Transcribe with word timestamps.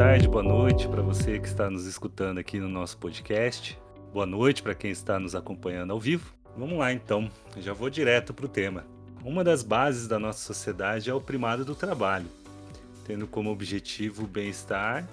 tarde, 0.00 0.26
boa 0.26 0.42
noite 0.42 0.88
para 0.88 1.02
você 1.02 1.38
que 1.38 1.46
está 1.46 1.68
nos 1.68 1.84
escutando 1.84 2.38
aqui 2.38 2.58
no 2.58 2.70
nosso 2.70 2.96
podcast. 2.96 3.78
Boa 4.14 4.24
noite 4.24 4.62
para 4.62 4.74
quem 4.74 4.90
está 4.90 5.18
nos 5.18 5.34
acompanhando 5.34 5.92
ao 5.92 6.00
vivo. 6.00 6.34
Vamos 6.56 6.78
lá 6.78 6.90
então, 6.90 7.30
Eu 7.54 7.60
já 7.60 7.74
vou 7.74 7.90
direto 7.90 8.32
para 8.32 8.46
o 8.46 8.48
tema. 8.48 8.86
Uma 9.22 9.44
das 9.44 9.62
bases 9.62 10.08
da 10.08 10.18
nossa 10.18 10.38
sociedade 10.38 11.10
é 11.10 11.12
o 11.12 11.20
primado 11.20 11.66
do 11.66 11.74
trabalho, 11.74 12.24
tendo 13.04 13.26
como 13.26 13.50
objetivo 13.50 14.24
o 14.24 14.26
bem-estar 14.26 15.06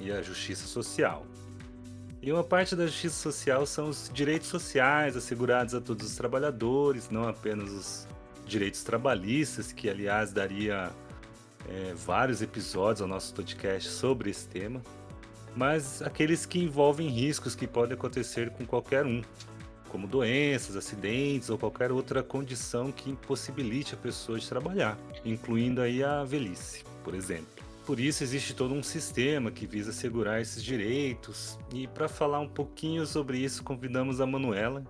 e 0.00 0.10
a 0.10 0.22
justiça 0.22 0.66
social. 0.66 1.26
E 2.22 2.32
uma 2.32 2.42
parte 2.42 2.74
da 2.74 2.86
justiça 2.86 3.16
social 3.16 3.66
são 3.66 3.90
os 3.90 4.10
direitos 4.10 4.48
sociais 4.48 5.18
assegurados 5.18 5.74
a 5.74 5.82
todos 5.82 6.06
os 6.06 6.16
trabalhadores, 6.16 7.10
não 7.10 7.28
apenas 7.28 7.70
os 7.70 8.08
direitos 8.46 8.82
trabalhistas, 8.82 9.70
que 9.70 9.90
aliás 9.90 10.32
daria 10.32 10.90
é, 11.68 11.94
vários 11.94 12.42
episódios 12.42 13.02
ao 13.02 13.08
nosso 13.08 13.34
podcast 13.34 13.88
sobre 13.88 14.30
esse 14.30 14.48
tema, 14.48 14.80
mas 15.54 16.00
aqueles 16.02 16.46
que 16.46 16.58
envolvem 16.58 17.08
riscos 17.08 17.54
que 17.54 17.66
podem 17.66 17.94
acontecer 17.94 18.50
com 18.50 18.64
qualquer 18.64 19.04
um, 19.04 19.22
como 19.88 20.06
doenças, 20.06 20.76
acidentes 20.76 21.50
ou 21.50 21.58
qualquer 21.58 21.90
outra 21.90 22.22
condição 22.22 22.92
que 22.92 23.10
impossibilite 23.10 23.94
a 23.94 23.98
pessoa 23.98 24.38
de 24.38 24.48
trabalhar, 24.48 24.96
incluindo 25.24 25.80
aí 25.80 26.02
a 26.02 26.24
velhice, 26.24 26.84
por 27.02 27.14
exemplo. 27.14 27.60
Por 27.84 27.98
isso 27.98 28.22
existe 28.22 28.54
todo 28.54 28.72
um 28.72 28.82
sistema 28.82 29.50
que 29.50 29.66
visa 29.66 29.90
assegurar 29.90 30.40
esses 30.40 30.62
direitos. 30.62 31.58
E 31.74 31.88
para 31.88 32.08
falar 32.08 32.38
um 32.38 32.48
pouquinho 32.48 33.04
sobre 33.04 33.38
isso, 33.38 33.64
convidamos 33.64 34.20
a 34.20 34.26
Manuela, 34.26 34.84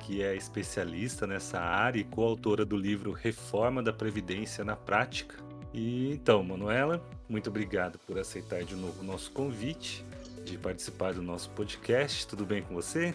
que 0.00 0.22
é 0.22 0.34
especialista 0.34 1.24
nessa 1.24 1.60
área 1.60 2.00
e 2.00 2.04
coautora 2.04 2.64
do 2.64 2.76
livro 2.76 3.12
Reforma 3.12 3.80
da 3.80 3.92
Previdência 3.92 4.64
na 4.64 4.74
Prática. 4.74 5.36
E 5.72 6.12
então, 6.12 6.42
Manuela, 6.42 7.02
muito 7.28 7.48
obrigado 7.48 7.98
por 8.06 8.18
aceitar 8.18 8.62
de 8.62 8.76
novo 8.76 9.00
o 9.00 9.04
nosso 9.04 9.30
convite 9.30 10.04
de 10.44 10.58
participar 10.58 11.14
do 11.14 11.22
nosso 11.22 11.48
podcast. 11.50 12.26
Tudo 12.26 12.44
bem 12.44 12.62
com 12.62 12.74
você? 12.74 13.14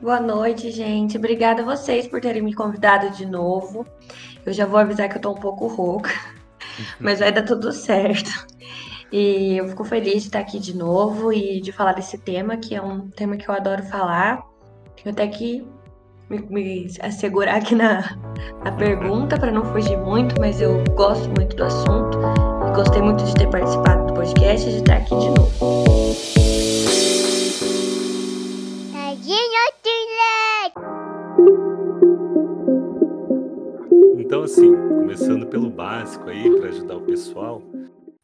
Boa 0.00 0.20
noite, 0.20 0.70
gente. 0.70 1.16
Obrigada 1.16 1.62
a 1.62 1.64
vocês 1.64 2.06
por 2.06 2.20
terem 2.20 2.42
me 2.42 2.52
convidado 2.52 3.10
de 3.16 3.24
novo. 3.24 3.86
Eu 4.44 4.52
já 4.52 4.66
vou 4.66 4.78
avisar 4.78 5.08
que 5.08 5.16
eu 5.16 5.22
tô 5.22 5.32
um 5.32 5.40
pouco 5.40 5.66
rouca, 5.68 6.10
mas 7.00 7.20
vai 7.20 7.32
dar 7.32 7.44
tudo 7.44 7.72
certo. 7.72 8.46
E 9.10 9.56
eu 9.56 9.68
fico 9.68 9.84
feliz 9.84 10.22
de 10.22 10.28
estar 10.28 10.40
aqui 10.40 10.58
de 10.58 10.76
novo 10.76 11.32
e 11.32 11.60
de 11.60 11.72
falar 11.72 11.94
desse 11.94 12.18
tema, 12.18 12.58
que 12.58 12.74
é 12.74 12.82
um 12.82 13.08
tema 13.08 13.36
que 13.36 13.48
eu 13.48 13.54
adoro 13.54 13.82
falar. 13.84 14.44
Tenho 14.96 15.14
até 15.14 15.26
que 15.28 15.66
me, 16.28 16.38
me 16.38 16.86
assegurar 17.00 17.56
aqui 17.56 17.74
na, 17.74 18.16
na 18.64 18.72
pergunta 18.72 19.38
para 19.38 19.50
não 19.50 19.64
fugir 19.72 19.96
muito, 19.96 20.34
mas 20.40 20.60
eu 20.60 20.82
gosto 20.94 21.28
muito 21.30 21.56
do 21.56 21.64
assunto 21.64 22.18
e 22.68 22.74
gostei 22.74 23.02
muito 23.02 23.24
de 23.24 23.34
ter 23.34 23.48
participado 23.48 24.06
do 24.06 24.14
podcast 24.14 24.68
e 24.68 24.72
de 24.72 24.78
estar 24.78 24.96
aqui 24.96 25.16
de 25.16 25.30
novo. 25.30 26.16
Então, 34.18 34.42
assim, 34.42 34.74
começando 34.74 35.46
pelo 35.46 35.70
básico 35.70 36.28
aí, 36.28 36.50
para 36.58 36.68
ajudar 36.70 36.96
o 36.96 37.02
pessoal, 37.02 37.62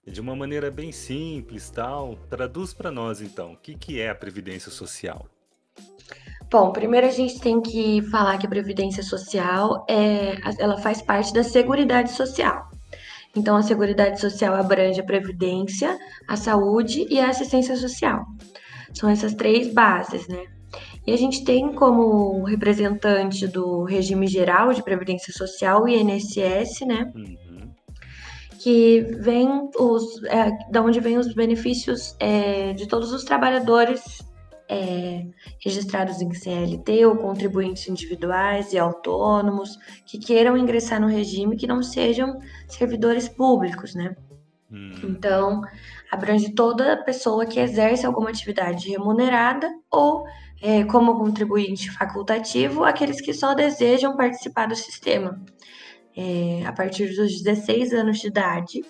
de 0.05 0.21
uma 0.21 0.35
maneira 0.35 0.71
bem 0.71 0.91
simples, 0.91 1.71
tal, 1.71 2.17
traduz 2.29 2.75
para 2.75 2.91
nós 2.91 3.23
então, 3.23 3.53
o 3.53 3.57
que, 3.57 3.75
que 3.77 4.01
é 4.01 4.11
a 4.11 4.15
previdência 4.15 4.71
social? 4.71 5.27
Bom, 6.53 6.71
primeiro 6.71 7.07
a 7.07 7.11
gente 7.11 7.41
tem 7.41 7.63
que 7.63 8.03
falar 8.11 8.37
que 8.37 8.45
a 8.45 8.51
previdência 8.51 9.03
social 9.03 9.87
é, 9.89 10.37
ela 10.59 10.77
faz 10.77 11.01
parte 11.01 11.33
da 11.33 11.43
seguridade 11.43 12.13
social. 12.13 12.69
Então, 13.35 13.57
a 13.57 13.63
seguridade 13.63 14.21
social 14.21 14.55
abrange 14.55 15.01
a 15.01 15.05
previdência, 15.05 15.99
a 16.29 16.37
saúde 16.37 17.07
e 17.09 17.19
a 17.19 17.31
assistência 17.31 17.75
social. 17.75 18.27
São 18.93 19.09
essas 19.09 19.33
três 19.33 19.73
bases, 19.73 20.29
né? 20.29 20.45
E 21.07 21.13
a 21.15 21.17
gente 21.17 21.43
tem 21.43 21.73
como 21.73 22.45
representante 22.45 23.49
do 23.49 23.85
regime 23.85 24.27
geral 24.27 24.75
de 24.75 24.83
previdência 24.83 25.33
social 25.33 25.85
o 25.85 25.89
INSS, 25.89 26.83
né? 26.87 27.11
Uhum. 27.17 27.71
Que 28.61 29.01
vem 29.21 29.49
os, 29.79 30.23
é, 30.25 30.51
da 30.71 30.83
onde 30.83 31.01
vem 31.01 31.17
os 31.17 31.33
benefícios 31.33 32.15
é, 32.21 32.75
de 32.75 32.87
todos 32.87 33.11
os 33.11 33.25
trabalhadores 33.25 34.03
é, 34.73 35.27
registrados 35.63 36.23
em 36.23 36.33
CLT 36.33 37.05
ou 37.05 37.17
contribuintes 37.17 37.87
individuais 37.89 38.73
e 38.73 38.79
autônomos 38.79 39.79
que 40.07 40.19
queiram 40.19 40.57
ingressar 40.57 40.99
no 40.99 41.07
regime 41.07 41.57
que 41.57 41.67
não 41.67 41.83
sejam 41.83 42.39
servidores 42.67 43.29
públicos, 43.29 43.95
né? 43.95 44.17
Hum. 44.71 44.93
Então, 45.05 45.61
abrange 46.11 46.55
toda 46.55 46.97
pessoa 47.05 47.45
que 47.45 47.61
exerce 47.61 48.07
alguma 48.07 48.31
atividade 48.31 48.89
remunerada 48.89 49.71
ou 49.91 50.25
é, 50.63 50.85
como 50.85 51.19
contribuinte 51.19 51.91
facultativo, 51.91 52.83
aqueles 52.83 53.21
que 53.21 53.35
só 53.35 53.53
desejam 53.53 54.17
participar 54.17 54.69
do 54.69 54.77
sistema 54.77 55.39
é, 56.17 56.65
a 56.65 56.73
partir 56.73 57.15
dos 57.15 57.43
16 57.43 57.93
anos 57.93 58.21
de 58.21 58.29
idade 58.29 58.81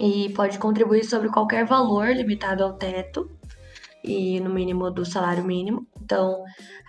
e 0.00 0.30
pode 0.30 0.58
contribuir 0.58 1.04
sobre 1.04 1.28
qualquer 1.28 1.64
valor 1.64 2.08
limitado 2.08 2.64
ao 2.64 2.72
teto 2.72 3.30
e 4.02 4.40
no 4.40 4.50
mínimo 4.50 4.90
do 4.90 5.04
salário 5.04 5.44
mínimo. 5.44 5.86
Então, 6.02 6.42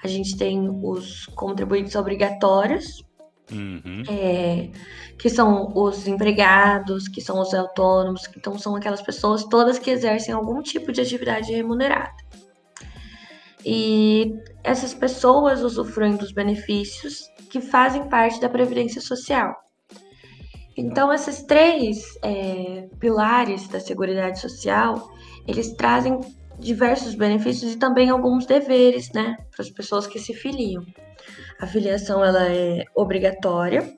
a 0.04 0.08
gente 0.08 0.38
tem 0.38 0.70
os 0.84 1.26
contribuintes 1.28 1.96
obrigatórios, 1.96 3.04
uhum. 3.52 4.04
é, 4.10 4.70
que 5.18 5.30
são 5.30 5.72
os 5.76 6.08
empregados, 6.08 7.08
que 7.08 7.22
são 7.22 7.40
os 7.40 7.54
autônomos, 7.54 8.30
então 8.36 8.58
são 8.58 8.76
aquelas 8.76 9.02
pessoas 9.02 9.44
todas 9.44 9.78
que 9.78 9.92
exercem 9.92 10.34
algum 10.34 10.62
tipo 10.62 10.92
de 10.92 11.02
atividade 11.02 11.54
remunerada. 11.54 12.16
E 13.64 14.34
essas 14.64 14.94
pessoas 14.94 15.62
usufruem 15.62 16.16
dos 16.16 16.32
benefícios 16.32 17.30
que 17.50 17.62
fazem 17.62 18.10
parte 18.10 18.42
da 18.42 18.50
Previdência 18.50 19.02
Social. 19.02 19.56
Então, 20.76 21.14
esses 21.14 21.44
três 21.44 22.18
é, 22.24 22.88
pilares 23.00 23.68
da 23.68 23.80
Seguridade 23.80 24.40
Social, 24.40 25.12
eles 25.46 25.74
trazem 25.74 26.20
diversos 26.62 27.16
benefícios 27.16 27.74
e 27.74 27.78
também 27.78 28.10
alguns 28.10 28.46
deveres, 28.46 29.12
né, 29.12 29.36
para 29.52 29.64
as 29.64 29.70
pessoas 29.70 30.08
que 30.08 30.20
se 30.20 30.34
filiam. 30.34 30.86
A 31.60 31.68
filiação 31.68 32.24
ela 32.24 32.48
é 32.48 32.84
obrigatória 32.96 33.98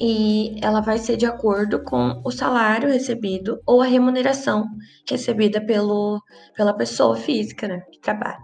e 0.00 0.58
ela 0.62 0.80
vai 0.80 0.98
ser 0.98 1.16
de 1.16 1.26
acordo 1.26 1.82
com 1.84 2.20
o 2.24 2.30
salário 2.30 2.88
recebido 2.88 3.60
ou 3.66 3.80
a 3.80 3.86
remuneração 3.86 4.64
recebida 5.08 5.60
pelo, 5.60 6.20
pela 6.56 6.74
pessoa 6.74 7.16
física, 7.16 7.68
né, 7.68 7.80
que 7.92 8.00
trabalha. 8.00 8.42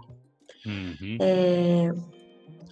Uhum. 0.65 1.17
É, 1.19 1.91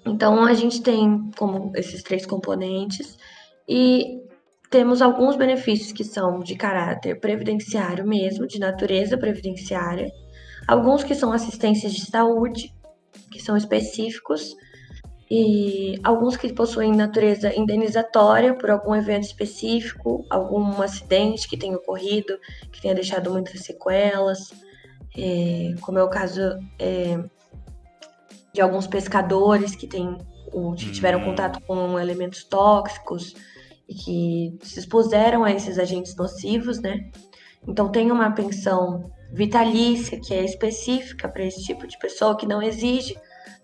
então 0.06 0.44
a 0.46 0.53
gente 0.53 0.81
tem 0.81 1.30
como 1.38 1.72
esses 1.75 2.03
três 2.03 2.25
componentes 2.25 3.18
e 3.68 4.22
temos 4.69 5.01
alguns 5.01 5.36
benefícios 5.36 5.91
que 5.91 6.03
são 6.03 6.40
de 6.40 6.56
caráter 6.56 7.19
previdenciário 7.19 8.07
mesmo, 8.07 8.46
de 8.46 8.59
natureza 8.59 9.18
previdenciária, 9.18 10.12
alguns 10.69 11.03
que 11.03 11.16
são 11.16 11.31
assistências 11.31 11.94
de 11.94 12.06
saúde, 12.06 12.72
que 13.31 13.41
são 13.41 13.57
específicos, 13.57 14.56
e 15.31 16.00
alguns 16.03 16.38
que 16.38 16.53
possuem 16.53 16.91
natureza 16.91 17.56
indenizatória 17.56 18.53
por 18.53 18.69
algum 18.69 18.96
evento 18.96 19.24
específico, 19.24 20.25
algum 20.30 20.80
acidente 20.81 21.47
que 21.47 21.57
tenha 21.57 21.75
ocorrido, 21.75 22.38
que 22.72 22.81
tenha 22.81 22.94
deixado 22.94 23.31
muitas 23.31 23.62
sequelas, 23.62 24.52
é, 25.18 25.74
como 25.81 25.97
é 25.97 26.03
o 26.03 26.09
caso 26.09 26.41
é, 26.78 27.19
de 28.53 28.62
alguns 28.62 28.86
pescadores 28.86 29.75
que, 29.75 29.88
tem, 29.88 30.18
que 30.78 30.91
tiveram 30.91 31.19
hum. 31.19 31.25
contato 31.25 31.59
com 31.62 32.00
elementos 32.00 32.44
tóxicos 32.44 33.34
e 33.88 33.96
que 33.96 34.57
se 34.62 34.80
expuseram 34.80 35.44
a 35.44 35.51
esses 35.51 35.80
agentes 35.80 36.15
nocivos, 36.15 36.80
né? 36.80 37.10
Então 37.68 37.92
tem 37.92 38.12
uma 38.12 38.31
pensão 38.31 39.12
vitalícia, 39.31 40.20
que 40.20 40.34
é 40.34 40.44
específica 40.44 41.30
para 41.30 41.44
esse 41.44 41.64
tipo 41.64 41.88
de 41.88 41.98
pessoa, 41.98 42.38
que 42.38 42.48
não 42.48 42.62
exige 42.62 43.18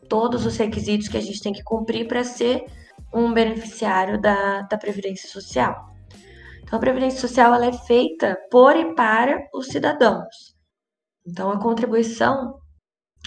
todos 0.07 0.45
os 0.45 0.57
requisitos 0.57 1.07
que 1.07 1.17
a 1.17 1.21
gente 1.21 1.41
tem 1.41 1.53
que 1.53 1.63
cumprir 1.63 2.07
para 2.07 2.23
ser 2.23 2.65
um 3.13 3.33
beneficiário 3.33 4.21
da, 4.21 4.61
da 4.61 4.77
Previdência 4.77 5.29
Social. 5.29 5.93
Então, 6.63 6.77
a 6.77 6.81
Previdência 6.81 7.19
Social 7.19 7.53
ela 7.53 7.65
é 7.65 7.73
feita 7.73 8.37
por 8.51 8.75
e 8.75 8.93
para 8.93 9.47
os 9.53 9.67
cidadãos. 9.67 10.55
Então, 11.25 11.51
a 11.51 11.59
contribuição 11.59 12.59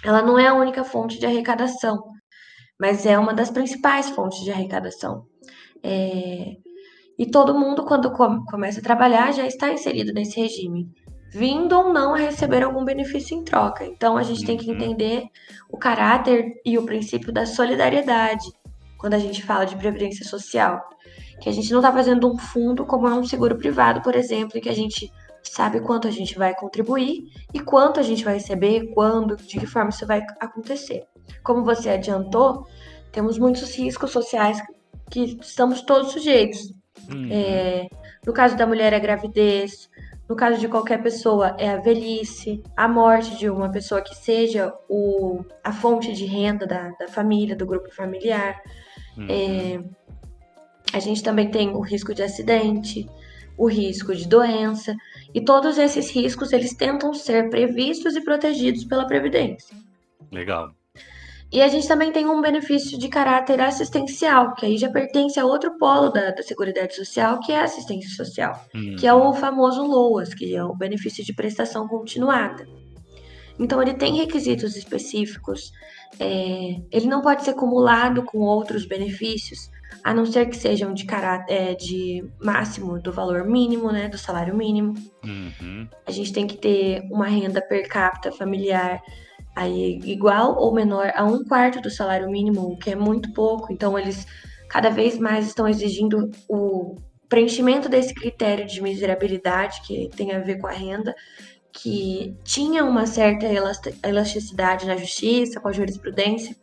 ela 0.05 0.23
não 0.23 0.39
é 0.39 0.47
a 0.47 0.55
única 0.55 0.85
fonte 0.85 1.19
de 1.19 1.27
arrecadação, 1.27 2.01
mas 2.79 3.05
é 3.05 3.19
uma 3.19 3.35
das 3.35 3.51
principais 3.51 4.09
fontes 4.11 4.45
de 4.45 4.53
arrecadação. 4.53 5.27
É... 5.83 6.53
E 7.19 7.27
todo 7.29 7.59
mundo, 7.59 7.85
quando 7.85 8.13
começa 8.13 8.79
a 8.79 8.83
trabalhar, 8.83 9.33
já 9.33 9.45
está 9.45 9.73
inserido 9.73 10.13
nesse 10.13 10.41
regime 10.41 10.89
vindo 11.31 11.77
ou 11.77 11.93
não 11.93 12.15
a 12.15 12.19
receber 12.19 12.63
algum 12.63 12.85
benefício 12.85 13.37
em 13.37 13.45
troca. 13.45 13.85
Então 13.85 14.17
a 14.17 14.23
gente 14.23 14.45
tem 14.45 14.57
que 14.57 14.69
uhum. 14.69 14.77
entender 14.77 15.25
o 15.69 15.77
caráter 15.77 16.61
e 16.65 16.79
o 16.79 16.85
princípio 16.85 17.33
da 17.33 17.47
solidariedade 17.47 18.47
quando 18.97 19.15
a 19.15 19.19
gente 19.19 19.43
fala 19.43 19.65
de 19.65 19.77
previdência 19.77 20.25
social. 20.25 20.81
Que 21.41 21.49
a 21.49 21.53
gente 21.53 21.71
não 21.71 21.79
está 21.79 21.93
fazendo 21.93 22.31
um 22.31 22.37
fundo 22.37 22.85
como 22.85 23.07
é 23.07 23.15
um 23.15 23.25
seguro 23.25 23.57
privado, 23.57 24.03
por 24.03 24.17
exemplo, 24.17 24.59
em 24.59 24.61
que 24.61 24.69
a 24.69 24.75
gente 24.75 25.13
sabe 25.43 25.81
quanto 25.81 26.09
a 26.09 26.11
gente 26.11 26.37
vai 26.37 26.55
contribuir 26.55 27.31
e 27.55 27.61
quanto 27.61 28.01
a 28.01 28.03
gente 28.03 28.25
vai 28.25 28.35
receber, 28.35 28.93
quando, 28.93 29.37
de 29.37 29.59
que 29.59 29.67
forma 29.67 29.91
isso 29.91 30.07
vai 30.07 30.25
acontecer. 30.41 31.05
Como 31.43 31.65
você 31.65 31.91
adiantou, 31.91 32.67
temos 33.13 33.39
muitos 33.39 33.75
riscos 33.75 34.11
sociais 34.11 34.61
que 35.11 35.39
estamos 35.41 35.83
todos 35.83 36.13
sujeitos. 36.13 36.75
Uhum. 37.11 37.29
É, 37.31 37.89
no 38.27 38.33
caso 38.33 38.57
da 38.57 38.67
mulher, 38.67 38.93
é 38.93 38.97
a 38.97 39.01
gravidez. 39.01 39.89
No 40.29 40.37
caso 40.37 40.61
de 40.61 40.69
qualquer 40.69 41.03
pessoa, 41.03 41.57
é 41.59 41.71
a 41.71 41.79
velhice, 41.79 42.63
a 42.77 42.87
morte 42.87 43.37
de 43.39 43.49
uma 43.49 43.71
pessoa 43.71 44.03
que 44.03 44.15
seja 44.15 44.75
o, 44.89 45.43
a 45.65 45.73
fonte 45.73 46.13
de 46.13 46.27
renda 46.27 46.67
da, 46.67 46.91
da 46.91 47.09
família, 47.09 47.57
do 47.57 47.65
grupo 47.65 47.91
familiar. 47.95 48.61
Uhum. 49.17 49.27
É, 49.29 49.81
a 50.93 50.99
gente 50.99 51.23
também 51.23 51.51
tem 51.51 51.71
o 51.71 51.81
risco 51.81 52.13
de 52.13 52.23
acidente, 52.23 53.09
o 53.57 53.67
risco 53.67 54.15
de 54.15 54.29
doença, 54.29 54.95
e 55.35 55.41
todos 55.41 55.79
esses 55.79 56.11
riscos 56.11 56.53
eles 56.53 56.75
tentam 56.75 57.13
ser 57.15 57.49
previstos 57.49 58.15
e 58.15 58.21
protegidos 58.21 58.85
pela 58.85 59.07
Previdência. 59.07 59.77
Legal. 60.31 60.78
E 61.51 61.63
a 61.63 61.69
gente 61.69 61.89
também 61.89 62.13
tem 62.13 62.27
um 62.27 62.43
benefício 62.43 62.99
de 62.99 63.09
caráter 63.09 63.61
assistencial, 63.61 64.55
que 64.55 64.67
aí 64.67 64.77
já 64.77 64.91
pertence 64.91 65.41
a 65.41 65.47
outro 65.47 65.79
polo 65.79 66.11
da, 66.11 66.31
da 66.31 66.43
Seguridade 66.43 66.95
Social, 66.95 67.41
que 67.41 67.53
é 67.53 67.61
a 67.61 67.65
assistência 67.65 68.11
social, 68.11 68.67
hum. 68.75 68.97
que 68.99 69.07
é 69.07 69.15
o 69.15 69.33
famoso 69.33 69.83
LOAS, 69.83 70.35
que 70.35 70.55
é 70.55 70.63
o 70.63 70.75
benefício 70.75 71.25
de 71.25 71.33
prestação 71.33 71.89
continuada. 71.89 72.67
Então, 73.59 73.83
ele 73.83 73.95
tem 73.95 74.17
requisitos 74.17 74.77
específicos, 74.77 75.73
é, 76.21 76.81
ele 76.93 77.07
não 77.07 77.23
pode 77.23 77.45
ser 77.45 77.51
acumulado 77.51 78.23
com 78.23 78.39
outros 78.39 78.87
benefícios, 78.87 79.71
a 80.05 80.15
não 80.15 80.27
ser 80.27 80.47
que 80.47 80.57
sejam 80.57 80.93
de 80.93 81.05
caráter 81.07 81.53
é, 81.53 81.75
de 81.75 82.25
máximo 82.41 83.01
do 83.01 83.11
valor 83.11 83.45
mínimo, 83.45 83.91
né, 83.91 84.09
do 84.09 84.19
salário 84.19 84.55
mínimo. 84.55 84.95
Uhum. 85.25 85.89
A 86.07 86.11
gente 86.11 86.33
tem 86.33 86.47
que 86.47 86.57
ter 86.57 87.03
uma 87.11 87.27
renda 87.27 87.61
per 87.61 87.89
capita 87.89 88.31
familiar 88.31 89.01
aí 89.55 90.01
igual 90.05 90.57
ou 90.57 90.73
menor 90.73 91.13
a 91.15 91.25
um 91.25 91.45
quarto 91.45 91.81
do 91.81 91.91
salário 91.91 92.31
mínimo, 92.31 92.73
o 92.73 92.79
que 92.79 92.91
é 92.91 92.97
muito 92.97 93.33
pouco. 93.33 93.73
Então, 93.73 93.99
eles 93.99 94.27
cada 94.69 94.91
vez 94.91 95.19
mais 95.19 95.47
estão 95.47 95.67
exigindo 95.67 96.31
o 96.49 96.97
preenchimento 97.29 97.89
desse 97.89 98.15
critério 98.15 98.67
de 98.67 98.83
miserabilidade, 98.83 99.83
que 99.83 100.09
tem 100.17 100.33
a 100.33 100.39
ver 100.39 100.59
com 100.59 100.67
a 100.67 100.73
renda, 100.73 101.15
que 101.73 102.35
tinha 102.43 102.85
uma 102.85 103.07
certa 103.07 103.47
elasticidade 104.03 104.87
na 104.87 104.97
justiça, 104.97 105.61
com 105.61 105.69
a 105.69 105.73
jurisprudência, 105.73 106.57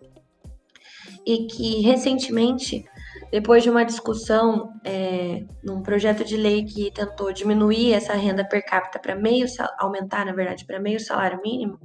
e 1.26 1.48
que 1.48 1.82
recentemente, 1.82 2.86
depois 3.32 3.64
de 3.64 3.70
uma 3.70 3.86
discussão 3.86 4.74
é, 4.84 5.44
num 5.64 5.82
projeto 5.82 6.24
de 6.24 6.36
lei 6.36 6.64
que 6.64 6.92
tentou 6.92 7.32
diminuir 7.32 7.94
essa 7.94 8.14
renda 8.14 8.44
per 8.44 8.64
capita 8.66 9.00
para 9.00 9.16
meio, 9.16 9.46
aumentar, 9.80 10.26
na 10.26 10.34
verdade, 10.34 10.66
para 10.66 10.80
meio 10.80 11.00
salário 11.00 11.40
mínimo, 11.44 11.80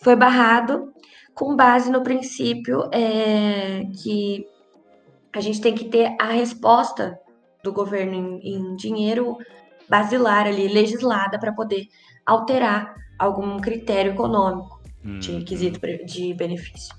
foi 0.00 0.16
barrado 0.16 0.92
com 1.34 1.54
base 1.54 1.90
no 1.90 2.02
princípio 2.02 2.88
é, 2.92 3.84
que 4.02 4.46
a 5.32 5.40
gente 5.40 5.60
tem 5.60 5.74
que 5.74 5.84
ter 5.84 6.16
a 6.20 6.32
resposta 6.32 7.18
do 7.62 7.72
governo 7.72 8.14
em, 8.14 8.54
em 8.54 8.76
dinheiro 8.76 9.38
basilar 9.88 10.46
ali, 10.46 10.68
legislada, 10.68 11.38
para 11.38 11.52
poder 11.52 11.88
alterar 12.24 12.94
algum 13.18 13.58
critério 13.60 14.12
econômico 14.12 14.80
hum, 15.04 15.18
de 15.18 15.32
requisito 15.32 15.80
hum. 15.84 16.06
de 16.06 16.34
benefício. 16.34 16.94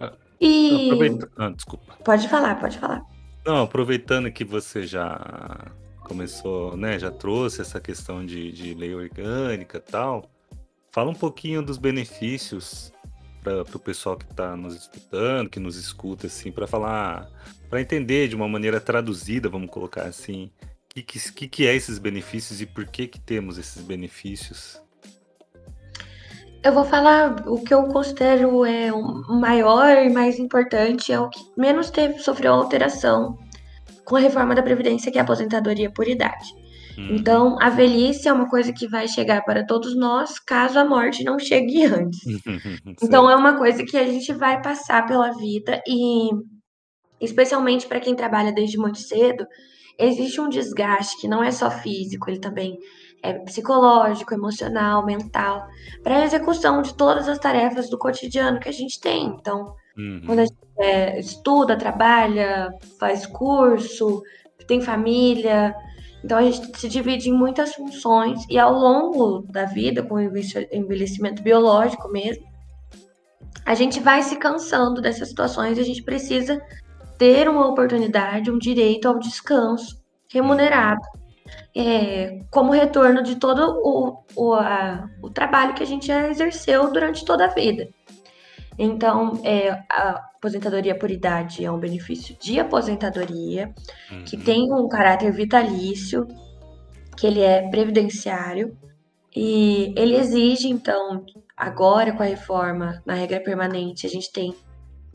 Ah, 0.00 0.12
e... 0.40 0.86
Aproveita... 0.86 1.30
Ah, 1.36 1.50
desculpa. 1.50 1.96
Pode 2.04 2.28
falar, 2.28 2.58
pode 2.58 2.78
falar. 2.78 3.02
Não, 3.44 3.62
aproveitando 3.62 4.30
que 4.30 4.44
você 4.44 4.86
já 4.86 5.72
começou, 6.04 6.76
né, 6.76 6.98
já 6.98 7.10
trouxe 7.10 7.60
essa 7.60 7.80
questão 7.80 8.24
de, 8.24 8.52
de 8.52 8.74
lei 8.74 8.94
orgânica 8.94 9.78
e 9.78 9.90
tal, 9.90 10.30
Fala 10.92 11.10
um 11.10 11.14
pouquinho 11.14 11.62
dos 11.62 11.78
benefícios 11.78 12.92
para 13.44 13.62
o 13.62 13.78
pessoal 13.78 14.16
que 14.16 14.24
está 14.24 14.56
nos 14.56 14.74
escutando, 14.74 15.48
que 15.48 15.60
nos 15.60 15.76
escuta, 15.76 16.26
assim, 16.26 16.50
para 16.50 16.66
falar, 16.66 17.30
para 17.68 17.80
entender 17.80 18.28
de 18.28 18.34
uma 18.34 18.48
maneira 18.48 18.80
traduzida, 18.80 19.48
vamos 19.48 19.70
colocar 19.70 20.02
assim, 20.02 20.50
o 20.90 20.94
que, 20.94 21.02
que, 21.02 21.48
que 21.48 21.66
é 21.66 21.74
esses 21.74 21.98
benefícios 21.98 22.60
e 22.60 22.66
por 22.66 22.86
que, 22.86 23.06
que 23.06 23.20
temos 23.20 23.56
esses 23.56 23.82
benefícios. 23.82 24.82
Eu 26.62 26.74
vou 26.74 26.84
falar 26.84 27.48
o 27.48 27.62
que 27.62 27.72
eu 27.72 27.84
considero 27.84 28.66
é 28.66 28.92
o 28.92 29.40
maior 29.40 29.96
e 29.96 30.10
mais 30.10 30.38
importante, 30.38 31.12
é 31.12 31.18
o 31.18 31.30
que 31.30 31.40
menos 31.56 31.88
teve, 31.88 32.18
sofreu 32.18 32.52
alteração 32.52 33.38
com 34.04 34.16
a 34.16 34.20
reforma 34.20 34.54
da 34.54 34.62
Previdência, 34.62 35.10
que 35.10 35.16
é 35.16 35.20
a 35.20 35.24
aposentadoria 35.24 35.90
por 35.90 36.06
idade. 36.06 36.59
Uhum. 37.00 37.16
Então, 37.16 37.56
a 37.60 37.70
velhice 37.70 38.28
é 38.28 38.32
uma 38.32 38.48
coisa 38.48 38.72
que 38.72 38.86
vai 38.86 39.08
chegar 39.08 39.42
para 39.44 39.64
todos 39.64 39.96
nós, 39.96 40.38
caso 40.38 40.78
a 40.78 40.84
morte 40.84 41.24
não 41.24 41.38
chegue 41.38 41.84
antes. 41.86 42.20
então, 43.02 43.30
é 43.30 43.34
uma 43.34 43.56
coisa 43.56 43.84
que 43.84 43.96
a 43.96 44.04
gente 44.04 44.32
vai 44.32 44.60
passar 44.60 45.06
pela 45.06 45.32
vida 45.32 45.82
e, 45.86 46.30
especialmente 47.20 47.86
para 47.86 48.00
quem 48.00 48.14
trabalha 48.14 48.52
desde 48.52 48.76
muito 48.76 48.98
cedo, 48.98 49.46
existe 49.98 50.40
um 50.40 50.48
desgaste 50.48 51.20
que 51.20 51.28
não 51.28 51.42
é 51.42 51.50
só 51.50 51.70
físico, 51.70 52.30
ele 52.30 52.40
também 52.40 52.78
é 53.22 53.34
psicológico, 53.34 54.32
emocional, 54.32 55.04
mental, 55.04 55.66
para 56.02 56.16
a 56.16 56.24
execução 56.24 56.80
de 56.80 56.94
todas 56.94 57.28
as 57.28 57.38
tarefas 57.38 57.90
do 57.90 57.98
cotidiano 57.98 58.58
que 58.58 58.68
a 58.68 58.72
gente 58.72 58.98
tem. 58.98 59.26
Então, 59.26 59.74
uhum. 59.96 60.22
quando 60.24 60.38
a 60.38 60.44
gente 60.44 60.58
é, 60.78 61.20
estuda, 61.20 61.76
trabalha, 61.76 62.70
faz 62.98 63.26
curso, 63.26 64.22
tem 64.66 64.80
família, 64.80 65.74
então 66.22 66.38
a 66.38 66.42
gente 66.42 66.78
se 66.78 66.88
divide 66.88 67.30
em 67.30 67.32
muitas 67.32 67.74
funções 67.74 68.44
e 68.48 68.58
ao 68.58 68.72
longo 68.72 69.46
da 69.50 69.64
vida, 69.64 70.02
com 70.02 70.14
o 70.14 70.20
envelhecimento 70.20 71.42
biológico 71.42 72.08
mesmo, 72.08 72.44
a 73.64 73.74
gente 73.74 74.00
vai 74.00 74.22
se 74.22 74.36
cansando 74.36 75.00
dessas 75.00 75.28
situações 75.28 75.78
e 75.78 75.80
a 75.80 75.84
gente 75.84 76.02
precisa 76.02 76.60
ter 77.18 77.48
uma 77.48 77.68
oportunidade, 77.68 78.50
um 78.50 78.58
direito 78.58 79.06
ao 79.08 79.18
descanso 79.18 80.00
remunerado, 80.32 81.00
é, 81.74 82.40
como 82.50 82.72
retorno 82.72 83.22
de 83.22 83.36
todo 83.36 83.78
o, 83.82 84.24
o, 84.36 84.54
a, 84.54 85.08
o 85.22 85.30
trabalho 85.30 85.74
que 85.74 85.82
a 85.82 85.86
gente 85.86 86.06
já 86.06 86.28
exerceu 86.28 86.90
durante 86.92 87.24
toda 87.24 87.46
a 87.46 87.48
vida. 87.48 87.88
Então, 88.78 89.40
é, 89.44 89.70
a 89.90 90.29
aposentadoria 90.40 90.98
por 90.98 91.10
idade 91.10 91.62
é 91.62 91.70
um 91.70 91.78
benefício 91.78 92.34
de 92.40 92.58
aposentadoria, 92.58 93.74
uhum. 94.10 94.24
que 94.24 94.38
tem 94.38 94.72
um 94.72 94.88
caráter 94.88 95.30
vitalício, 95.30 96.26
que 97.16 97.26
ele 97.26 97.42
é 97.42 97.68
previdenciário, 97.68 98.74
e 99.36 99.92
ele 99.96 100.16
exige, 100.16 100.68
então, 100.68 101.24
agora 101.54 102.12
com 102.12 102.22
a 102.22 102.26
reforma 102.26 103.02
na 103.04 103.12
regra 103.12 103.38
permanente, 103.38 104.06
a 104.06 104.10
gente 104.10 104.32
tem 104.32 104.54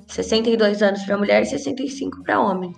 62 0.07 0.83
anos 0.83 1.03
para 1.03 1.17
mulher 1.17 1.41
e 1.41 1.45
65 1.45 2.23
para 2.23 2.39
homem. 2.39 2.71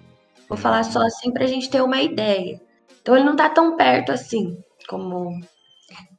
Vou 0.48 0.58
falar 0.58 0.84
só 0.84 1.02
assim 1.02 1.32
para 1.32 1.44
a 1.44 1.48
gente 1.48 1.70
ter 1.70 1.82
uma 1.82 2.02
ideia. 2.02 2.62
Então, 3.02 3.14
ele 3.16 3.26
não 3.26 3.34
está 3.34 3.50
tão 3.50 3.76
perto 3.76 4.14
assim, 4.14 4.58
como 4.88 5.38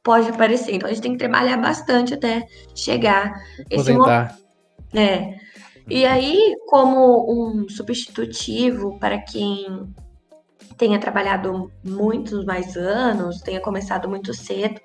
pode 0.03 0.31
parecer. 0.33 0.75
Então, 0.75 0.87
a 0.87 0.93
gente 0.93 1.01
tem 1.01 1.11
que 1.13 1.17
trabalhar 1.17 1.57
bastante 1.57 2.13
até 2.13 2.45
chegar 2.75 3.33
esse 3.69 3.91
momento. 3.91 4.35
É. 4.93 5.48
E 5.89 6.05
aí, 6.05 6.55
como 6.67 7.25
um 7.31 7.67
substitutivo 7.67 8.99
para 8.99 9.19
quem 9.19 9.91
tenha 10.77 10.99
trabalhado 10.99 11.71
muitos 11.83 12.45
mais 12.45 12.77
anos, 12.77 13.41
tenha 13.41 13.59
começado 13.59 14.07
muito 14.07 14.33
cedo, 14.33 14.79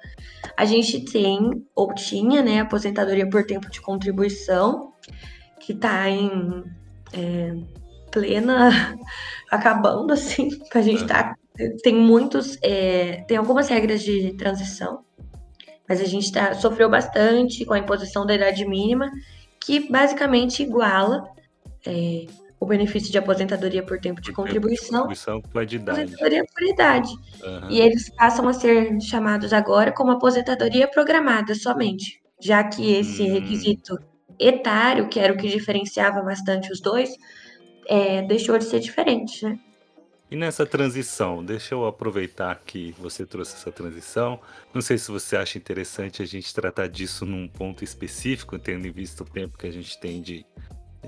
a 0.56 0.64
gente 0.64 1.04
tem, 1.04 1.64
ou 1.74 1.94
tinha, 1.94 2.42
né, 2.42 2.60
aposentadoria 2.60 3.28
por 3.28 3.44
tempo 3.44 3.70
de 3.70 3.80
contribuição, 3.80 4.92
que 5.60 5.72
está 5.72 6.08
em 6.08 6.64
é, 7.12 7.54
plena, 8.10 8.98
acabando, 9.52 10.12
assim, 10.12 10.48
a 10.74 10.80
gente 10.80 11.06
tá, 11.06 11.36
tem 11.82 11.94
muitos, 11.94 12.58
é, 12.62 13.24
tem 13.28 13.36
algumas 13.36 13.68
regras 13.68 14.02
de 14.02 14.32
transição, 14.38 15.04
mas 15.88 16.00
a 16.00 16.06
gente 16.06 16.32
tá, 16.32 16.54
sofreu 16.54 16.88
bastante 16.88 17.64
com 17.64 17.74
a 17.74 17.78
imposição 17.78 18.24
da 18.24 18.34
idade 18.34 18.66
mínima, 18.66 19.10
que 19.64 19.90
basicamente 19.90 20.62
iguala 20.62 21.24
é, 21.86 22.26
o 22.60 22.66
benefício 22.66 23.10
de 23.10 23.18
aposentadoria 23.18 23.82
por 23.82 23.98
tempo 23.98 24.20
de 24.20 24.32
contribuição, 24.32 25.06
contribuição 25.06 25.40
com 25.40 25.58
a 25.58 25.62
idade. 25.62 25.90
aposentadoria 25.90 26.44
por 26.44 26.62
idade. 26.62 27.14
Uhum. 27.42 27.70
E 27.70 27.80
eles 27.80 28.10
passam 28.14 28.48
a 28.48 28.52
ser 28.52 29.00
chamados 29.00 29.52
agora 29.52 29.92
como 29.92 30.10
aposentadoria 30.10 30.88
programada 30.88 31.54
somente, 31.54 32.20
já 32.40 32.62
que 32.64 32.92
esse 32.92 33.22
uhum. 33.22 33.32
requisito 33.32 33.98
etário, 34.38 35.08
que 35.08 35.18
era 35.18 35.32
o 35.32 35.36
que 35.36 35.48
diferenciava 35.48 36.20
bastante 36.22 36.72
os 36.72 36.80
dois, 36.80 37.10
é, 37.88 38.22
deixou 38.22 38.58
de 38.58 38.64
ser 38.64 38.80
diferente, 38.80 39.44
né? 39.44 39.58
E 40.34 40.36
nessa 40.36 40.66
transição, 40.66 41.44
deixa 41.44 41.76
eu 41.76 41.86
aproveitar 41.86 42.60
que 42.66 42.92
você 42.98 43.24
trouxe 43.24 43.54
essa 43.54 43.70
transição. 43.70 44.40
Não 44.74 44.82
sei 44.82 44.98
se 44.98 45.08
você 45.08 45.36
acha 45.36 45.56
interessante 45.58 46.22
a 46.22 46.26
gente 46.26 46.52
tratar 46.52 46.88
disso 46.88 47.24
num 47.24 47.46
ponto 47.46 47.84
específico, 47.84 48.58
tendo 48.58 48.84
em 48.84 48.90
vista 48.90 49.22
o 49.22 49.26
tempo 49.26 49.56
que 49.56 49.64
a 49.64 49.70
gente 49.70 49.96
tem 49.96 50.20
de, 50.20 50.44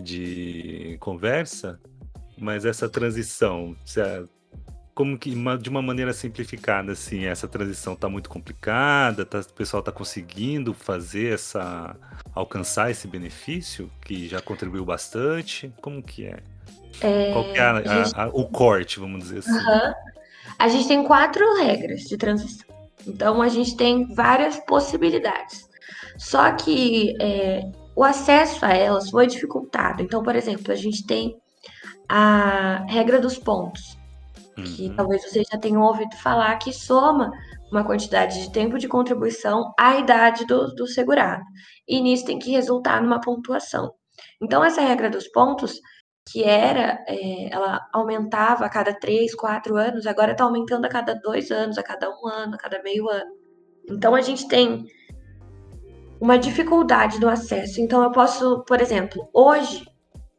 de 0.00 0.96
conversa, 1.00 1.80
mas 2.38 2.64
essa 2.64 2.88
transição, 2.88 3.74
como 4.94 5.18
que, 5.18 5.34
de 5.60 5.68
uma 5.68 5.82
maneira 5.82 6.12
simplificada, 6.12 6.92
assim, 6.92 7.24
essa 7.24 7.48
transição 7.48 7.94
está 7.94 8.08
muito 8.08 8.30
complicada, 8.30 9.26
tá, 9.26 9.40
o 9.40 9.52
pessoal 9.54 9.80
está 9.80 9.90
conseguindo 9.90 10.72
fazer 10.72 11.34
essa. 11.34 11.96
alcançar 12.32 12.92
esse 12.92 13.08
benefício, 13.08 13.90
que 14.02 14.28
já 14.28 14.40
contribuiu 14.40 14.84
bastante? 14.84 15.74
Como 15.82 16.00
que 16.00 16.26
é? 16.26 16.44
É 17.00 17.32
Qual 17.32 17.44
que 17.44 17.58
é 17.58 17.62
a, 17.62 17.72
a, 17.72 18.04
gente... 18.04 18.14
a, 18.14 18.28
o 18.28 18.46
corte, 18.46 18.98
vamos 18.98 19.24
dizer 19.24 19.38
assim? 19.38 19.52
Uhum. 19.52 19.94
A 20.58 20.68
gente 20.68 20.88
tem 20.88 21.04
quatro 21.04 21.44
regras 21.56 22.00
de 22.02 22.16
transição. 22.16 22.66
Então 23.06 23.40
a 23.40 23.48
gente 23.48 23.76
tem 23.76 24.12
várias 24.14 24.58
possibilidades. 24.60 25.68
Só 26.18 26.50
que 26.52 27.14
é, 27.20 27.60
o 27.94 28.02
acesso 28.02 28.64
a 28.64 28.72
elas 28.72 29.10
foi 29.10 29.26
dificultado. 29.26 30.02
Então, 30.02 30.22
por 30.22 30.34
exemplo, 30.34 30.72
a 30.72 30.76
gente 30.76 31.06
tem 31.06 31.36
a 32.08 32.84
regra 32.88 33.20
dos 33.20 33.38
pontos, 33.38 33.98
que 34.54 34.88
uhum. 34.88 34.96
talvez 34.96 35.22
vocês 35.22 35.46
já 35.50 35.58
tenham 35.58 35.82
ouvido 35.82 36.14
falar, 36.16 36.56
que 36.56 36.72
soma 36.72 37.30
uma 37.70 37.84
quantidade 37.84 38.40
de 38.40 38.52
tempo 38.52 38.78
de 38.78 38.88
contribuição 38.88 39.72
à 39.78 39.96
idade 39.96 40.46
do, 40.46 40.74
do 40.74 40.86
segurado. 40.86 41.42
E 41.86 42.00
nisso 42.00 42.24
tem 42.24 42.38
que 42.38 42.50
resultar 42.50 43.02
numa 43.02 43.20
pontuação. 43.20 43.92
Então, 44.42 44.64
essa 44.64 44.80
regra 44.80 45.10
dos 45.10 45.28
pontos, 45.28 45.80
que 46.26 46.42
era, 46.42 47.04
é, 47.06 47.54
ela 47.54 47.86
aumentava 47.92 48.66
a 48.66 48.68
cada 48.68 48.92
três, 48.92 49.32
quatro 49.34 49.76
anos, 49.76 50.06
agora 50.06 50.32
está 50.32 50.42
aumentando 50.42 50.84
a 50.84 50.88
cada 50.88 51.14
dois 51.14 51.52
anos, 51.52 51.78
a 51.78 51.82
cada 51.84 52.10
um 52.10 52.26
ano, 52.26 52.56
a 52.56 52.58
cada 52.58 52.82
meio 52.82 53.08
ano. 53.08 53.30
Então, 53.88 54.12
a 54.14 54.20
gente 54.20 54.48
tem 54.48 54.84
uma 56.20 56.36
dificuldade 56.36 57.20
no 57.20 57.28
acesso. 57.28 57.80
Então, 57.80 58.02
eu 58.02 58.10
posso, 58.10 58.64
por 58.64 58.80
exemplo, 58.80 59.28
hoje 59.32 59.86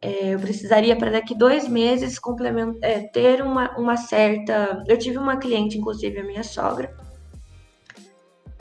é, 0.01 0.33
eu 0.33 0.39
precisaria 0.39 0.95
para 0.97 1.09
daqui 1.09 1.33
dois 1.33 1.69
meses 1.69 2.19
é, 2.81 2.99
ter 3.07 3.41
uma, 3.41 3.75
uma 3.77 3.95
certa. 3.95 4.83
Eu 4.87 4.97
tive 4.97 5.17
uma 5.17 5.37
cliente, 5.37 5.77
inclusive 5.77 6.19
a 6.19 6.23
minha 6.23 6.43
sogra, 6.43 6.93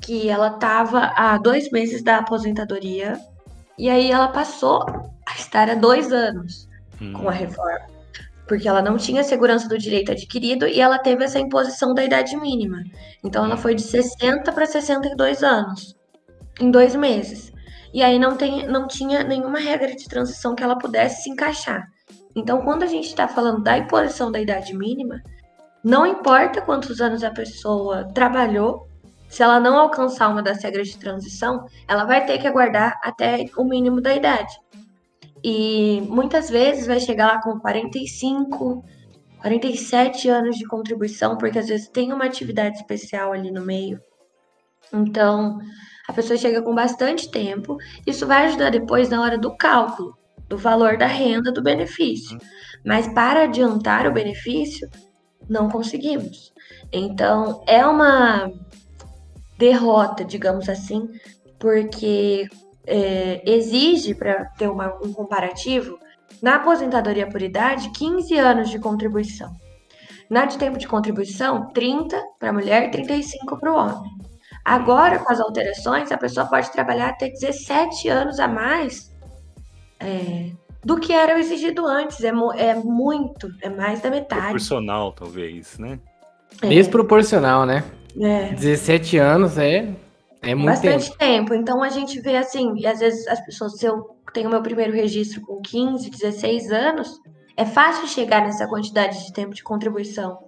que 0.01 0.29
ela 0.29 0.55
estava 0.55 1.13
há 1.17 1.37
dois 1.39 1.73
meses 1.73 2.05
da 2.05 2.19
aposentadoria 2.19 3.19
e 3.77 3.91
aí 3.91 4.13
ela 4.13 4.29
passou 4.29 4.87
a 5.27 5.35
estar 5.35 5.69
há 5.69 5.75
dois 5.75 6.13
anos 6.13 6.66
hum. 7.01 7.13
com 7.13 7.29
a 7.29 7.33
hum. 7.33 7.35
reforma. 7.35 7.87
Porque 8.47 8.69
ela 8.69 8.81
não 8.81 8.97
tinha 8.97 9.25
segurança 9.25 9.69
do 9.69 9.77
direito 9.77 10.13
adquirido 10.13 10.69
e 10.69 10.81
ela 10.81 10.99
teve 10.99 11.25
essa 11.25 11.39
imposição 11.39 11.93
da 11.93 12.05
idade 12.05 12.37
mínima. 12.37 12.83
Então 13.25 13.45
ela 13.45 13.57
foi 13.57 13.75
de 13.75 13.83
60 13.83 14.53
para 14.53 14.67
62 14.67 15.43
anos 15.43 15.97
em 16.61 16.71
dois 16.71 16.95
meses. 16.95 17.53
E 17.93 18.03
aí 18.03 18.19
não, 18.19 18.37
tem, 18.37 18.67
não 18.67 18.87
tinha 18.87 19.25
nenhuma 19.25 19.59
regra 19.59 19.95
de 19.95 20.07
transição 20.07 20.55
que 20.55 20.63
ela 20.63 20.79
pudesse 20.79 21.23
se 21.23 21.31
encaixar. 21.31 21.89
Então, 22.35 22.61
quando 22.61 22.83
a 22.83 22.87
gente 22.87 23.07
está 23.07 23.27
falando 23.27 23.63
da 23.63 23.79
imposição 23.79 24.31
da 24.31 24.39
idade 24.39 24.75
mínima, 24.75 25.23
não 25.83 26.07
importa 26.07 26.61
quantos 26.61 27.01
anos 27.01 27.25
a 27.25 27.31
pessoa 27.31 28.05
trabalhou, 28.13 28.87
se 29.29 29.43
ela 29.43 29.59
não 29.59 29.79
alcançar 29.79 30.29
uma 30.29 30.43
das 30.43 30.63
regras 30.63 30.89
de 30.89 30.99
transição, 30.99 31.65
ela 31.89 32.05
vai 32.05 32.27
ter 32.27 32.39
que 32.39 32.47
aguardar 32.47 33.01
até 33.03 33.47
o 33.57 33.65
mínimo 33.65 34.01
da 34.01 34.15
idade. 34.15 34.55
E 35.49 36.01
muitas 36.09 36.51
vezes 36.51 36.89
vai 36.89 36.99
chegar 36.99 37.29
lá 37.29 37.41
com 37.41 37.61
45, 37.61 38.85
47 39.41 40.29
anos 40.29 40.57
de 40.57 40.67
contribuição, 40.67 41.39
porque 41.39 41.61
às 41.61 41.69
vezes 41.69 41.87
tem 41.87 42.13
uma 42.13 42.25
atividade 42.25 42.79
especial 42.79 43.33
ali 43.33 43.53
no 43.53 43.65
meio. 43.65 44.01
Então, 44.93 45.61
a 46.09 46.13
pessoa 46.13 46.37
chega 46.37 46.61
com 46.63 46.75
bastante 46.75 47.31
tempo. 47.31 47.77
Isso 48.05 48.27
vai 48.27 48.47
ajudar 48.47 48.71
depois 48.71 49.09
na 49.09 49.23
hora 49.23 49.39
do 49.39 49.57
cálculo 49.57 50.19
do 50.49 50.59
valor 50.59 50.99
da 50.99 51.07
renda 51.07 51.53
do 51.53 51.63
benefício. 51.63 52.37
Mas 52.85 53.07
para 53.07 53.45
adiantar 53.45 54.05
o 54.09 54.13
benefício, 54.13 54.91
não 55.49 55.71
conseguimos. 55.71 56.53
Então, 56.93 57.63
é 57.69 57.87
uma 57.87 58.51
derrota, 59.57 60.25
digamos 60.25 60.69
assim, 60.69 61.09
porque 61.57 62.49
é, 62.87 63.43
exige, 63.45 64.15
para 64.15 64.45
ter 64.57 64.69
uma, 64.69 64.95
um 65.03 65.13
comparativo, 65.13 65.99
na 66.43 66.57
aposentadoria 66.57 67.27
por 67.27 67.43
idade, 67.43 67.91
15 67.91 68.37
anos 68.39 68.71
de 68.71 68.79
contribuição. 68.79 69.51
Na 70.29 70.45
de 70.45 70.59
tempo 70.59 70.79
de 70.79 70.89
contribuição, 70.89 71.69
30 71.69 72.21
para 72.39 72.51
a 72.51 72.53
mulher 72.53 72.85
e 72.85 72.91
35 72.91 73.59
para 73.59 73.73
o 73.73 73.77
homem. 73.77 74.11
Agora, 74.65 75.21
com 75.21 75.33
as 75.33 75.41
alterações, 75.41 76.11
a 76.11 76.19
pessoa 76.19 76.47
pode 76.47 76.73
trabalhar 76.73 77.11
até 77.11 77.29
17 77.29 78.09
anos 78.09 78.41
a 78.41 78.49
mais 78.49 79.15
é, 80.01 80.51
do 80.85 80.99
que 80.99 81.13
era 81.13 81.39
exigido 81.39 81.87
antes. 81.87 82.23
É, 82.25 82.33
é, 82.57 82.75
muito, 82.75 83.49
é 83.63 83.69
mais 83.69 84.01
da 84.01 84.11
metade. 84.11 84.43
Proporcional, 84.43 85.13
talvez, 85.13 85.79
né? 85.79 86.01
É. 86.61 86.69
Desproporcional, 86.69 87.65
né? 87.65 87.85
É. 88.21 88.55
17 88.55 89.19
anos 89.19 89.57
é, 89.57 89.89
é 90.47 90.55
muito 90.55 90.69
Bastante 90.69 91.07
tempo. 91.11 91.19
tempo. 91.19 91.55
Então 91.55 91.83
a 91.83 91.89
gente 91.89 92.21
vê 92.21 92.37
assim, 92.37 92.75
e 92.77 92.87
às 92.87 93.01
vezes 93.01 93.27
as 93.27 93.45
pessoas, 93.45 93.79
se 93.79 93.87
eu 93.87 94.17
tenho 94.33 94.51
meu 94.51 94.63
primeiro 94.63 94.93
registro 94.93 95.41
com 95.41 95.61
15, 95.61 96.11
16 96.11 96.71
anos, 96.71 97.21
é 97.57 97.65
fácil 97.65 98.07
chegar 98.07 98.43
nessa 98.43 98.67
quantidade 98.67 99.25
de 99.25 99.33
tempo 99.33 99.55
de 99.55 99.63
contribuição. 99.63 100.39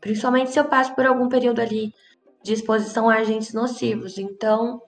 Principalmente 0.00 0.50
se 0.50 0.58
eu 0.58 0.64
passo 0.64 0.94
por 0.94 1.06
algum 1.06 1.28
período 1.28 1.60
ali 1.60 1.92
de 2.42 2.54
exposição 2.54 3.08
a 3.08 3.16
agentes 3.16 3.52
nocivos. 3.52 4.18
Então, 4.18 4.80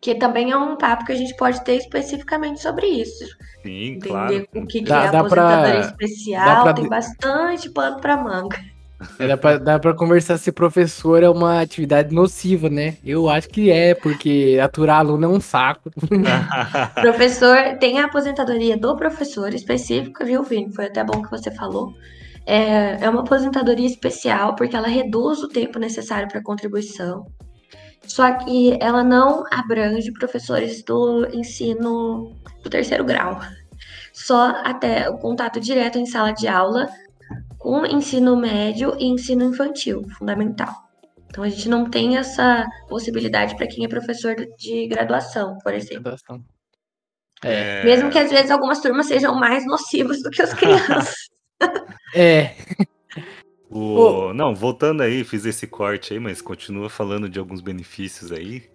que 0.00 0.14
também 0.14 0.50
é 0.50 0.56
um 0.56 0.76
papo 0.76 1.06
que 1.06 1.12
a 1.12 1.16
gente 1.16 1.34
pode 1.36 1.64
ter 1.64 1.76
especificamente 1.76 2.60
sobre 2.60 2.86
isso. 2.86 3.24
Sim, 3.62 3.94
Entender 3.94 4.08
claro. 4.08 4.48
o 4.54 4.66
que, 4.66 4.80
que 4.80 4.84
dá, 4.84 5.04
é 5.04 5.16
aposentadoria 5.16 5.80
pra, 5.80 5.80
especial, 5.80 6.62
pra... 6.64 6.74
tem 6.74 6.88
bastante 6.88 7.70
pano 7.70 8.00
para 8.00 8.16
manga. 8.16 8.58
Dá 9.18 9.36
pra, 9.36 9.58
dá 9.58 9.78
pra 9.78 9.94
conversar 9.94 10.38
se 10.38 10.50
professor 10.50 11.22
é 11.22 11.30
uma 11.30 11.60
atividade 11.60 12.12
nociva, 12.12 12.68
né? 12.68 12.96
Eu 13.04 13.28
acho 13.28 13.48
que 13.48 13.70
é, 13.70 13.94
porque 13.94 14.58
aturar 14.60 14.98
aluno 14.98 15.24
é 15.24 15.28
um 15.28 15.40
saco. 15.40 15.90
professor, 17.00 17.56
tem 17.78 18.00
a 18.00 18.06
aposentadoria 18.06 18.76
do 18.76 18.96
professor 18.96 19.54
específica, 19.54 20.24
viu, 20.24 20.42
Vini? 20.42 20.74
Foi 20.74 20.86
até 20.86 21.04
bom 21.04 21.22
que 21.22 21.30
você 21.30 21.50
falou. 21.52 21.94
É, 22.44 23.04
é 23.04 23.08
uma 23.08 23.20
aposentadoria 23.20 23.86
especial 23.86 24.56
porque 24.56 24.74
ela 24.74 24.88
reduz 24.88 25.42
o 25.42 25.48
tempo 25.48 25.78
necessário 25.78 26.26
para 26.28 26.42
contribuição. 26.42 27.24
Só 28.04 28.32
que 28.32 28.76
ela 28.80 29.04
não 29.04 29.44
abrange 29.50 30.10
professores 30.12 30.82
do 30.82 31.28
ensino 31.32 32.34
do 32.64 32.70
terceiro 32.70 33.04
grau. 33.04 33.38
Só 34.12 34.48
até 34.64 35.08
o 35.08 35.18
contato 35.18 35.60
direto 35.60 35.98
em 35.98 36.06
sala 36.06 36.32
de 36.32 36.48
aula 36.48 36.88
com 37.58 37.84
ensino 37.84 38.36
médio 38.36 38.94
e 38.98 39.06
ensino 39.06 39.44
infantil, 39.44 40.06
fundamental. 40.16 40.72
Então 41.26 41.44
a 41.44 41.48
gente 41.48 41.68
não 41.68 41.88
tem 41.90 42.16
essa 42.16 42.66
possibilidade 42.88 43.56
para 43.56 43.66
quem 43.66 43.84
é 43.84 43.88
professor 43.88 44.34
de 44.56 44.86
graduação, 44.86 45.58
por 45.62 45.74
exemplo. 45.74 46.04
Graduação. 46.04 46.42
É... 47.42 47.84
Mesmo 47.84 48.10
que 48.10 48.18
às 48.18 48.30
vezes 48.30 48.50
algumas 48.50 48.80
turmas 48.80 49.06
sejam 49.06 49.34
mais 49.34 49.66
nocivas 49.66 50.22
do 50.22 50.30
que 50.30 50.42
as 50.42 50.54
crianças. 50.54 51.14
É. 52.14 52.54
O... 53.68 54.32
Não, 54.32 54.54
voltando 54.54 55.02
aí, 55.02 55.24
fiz 55.24 55.44
esse 55.44 55.66
corte 55.66 56.14
aí, 56.14 56.20
mas 56.20 56.40
continua 56.40 56.88
falando 56.88 57.28
de 57.28 57.38
alguns 57.38 57.60
benefícios 57.60 58.32
aí. 58.32 58.70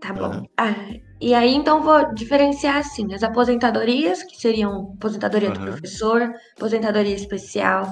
Tá 0.00 0.12
bom. 0.12 0.38
Uhum. 0.38 0.48
Ah, 0.56 0.74
e 1.18 1.32
aí, 1.32 1.54
então, 1.54 1.82
vou 1.82 2.12
diferenciar 2.12 2.76
assim: 2.76 3.14
as 3.14 3.22
aposentadorias, 3.22 4.22
que 4.22 4.36
seriam 4.36 4.92
aposentadoria 4.98 5.48
uhum. 5.48 5.54
do 5.54 5.60
professor, 5.60 6.30
aposentadoria 6.56 7.14
especial, 7.14 7.88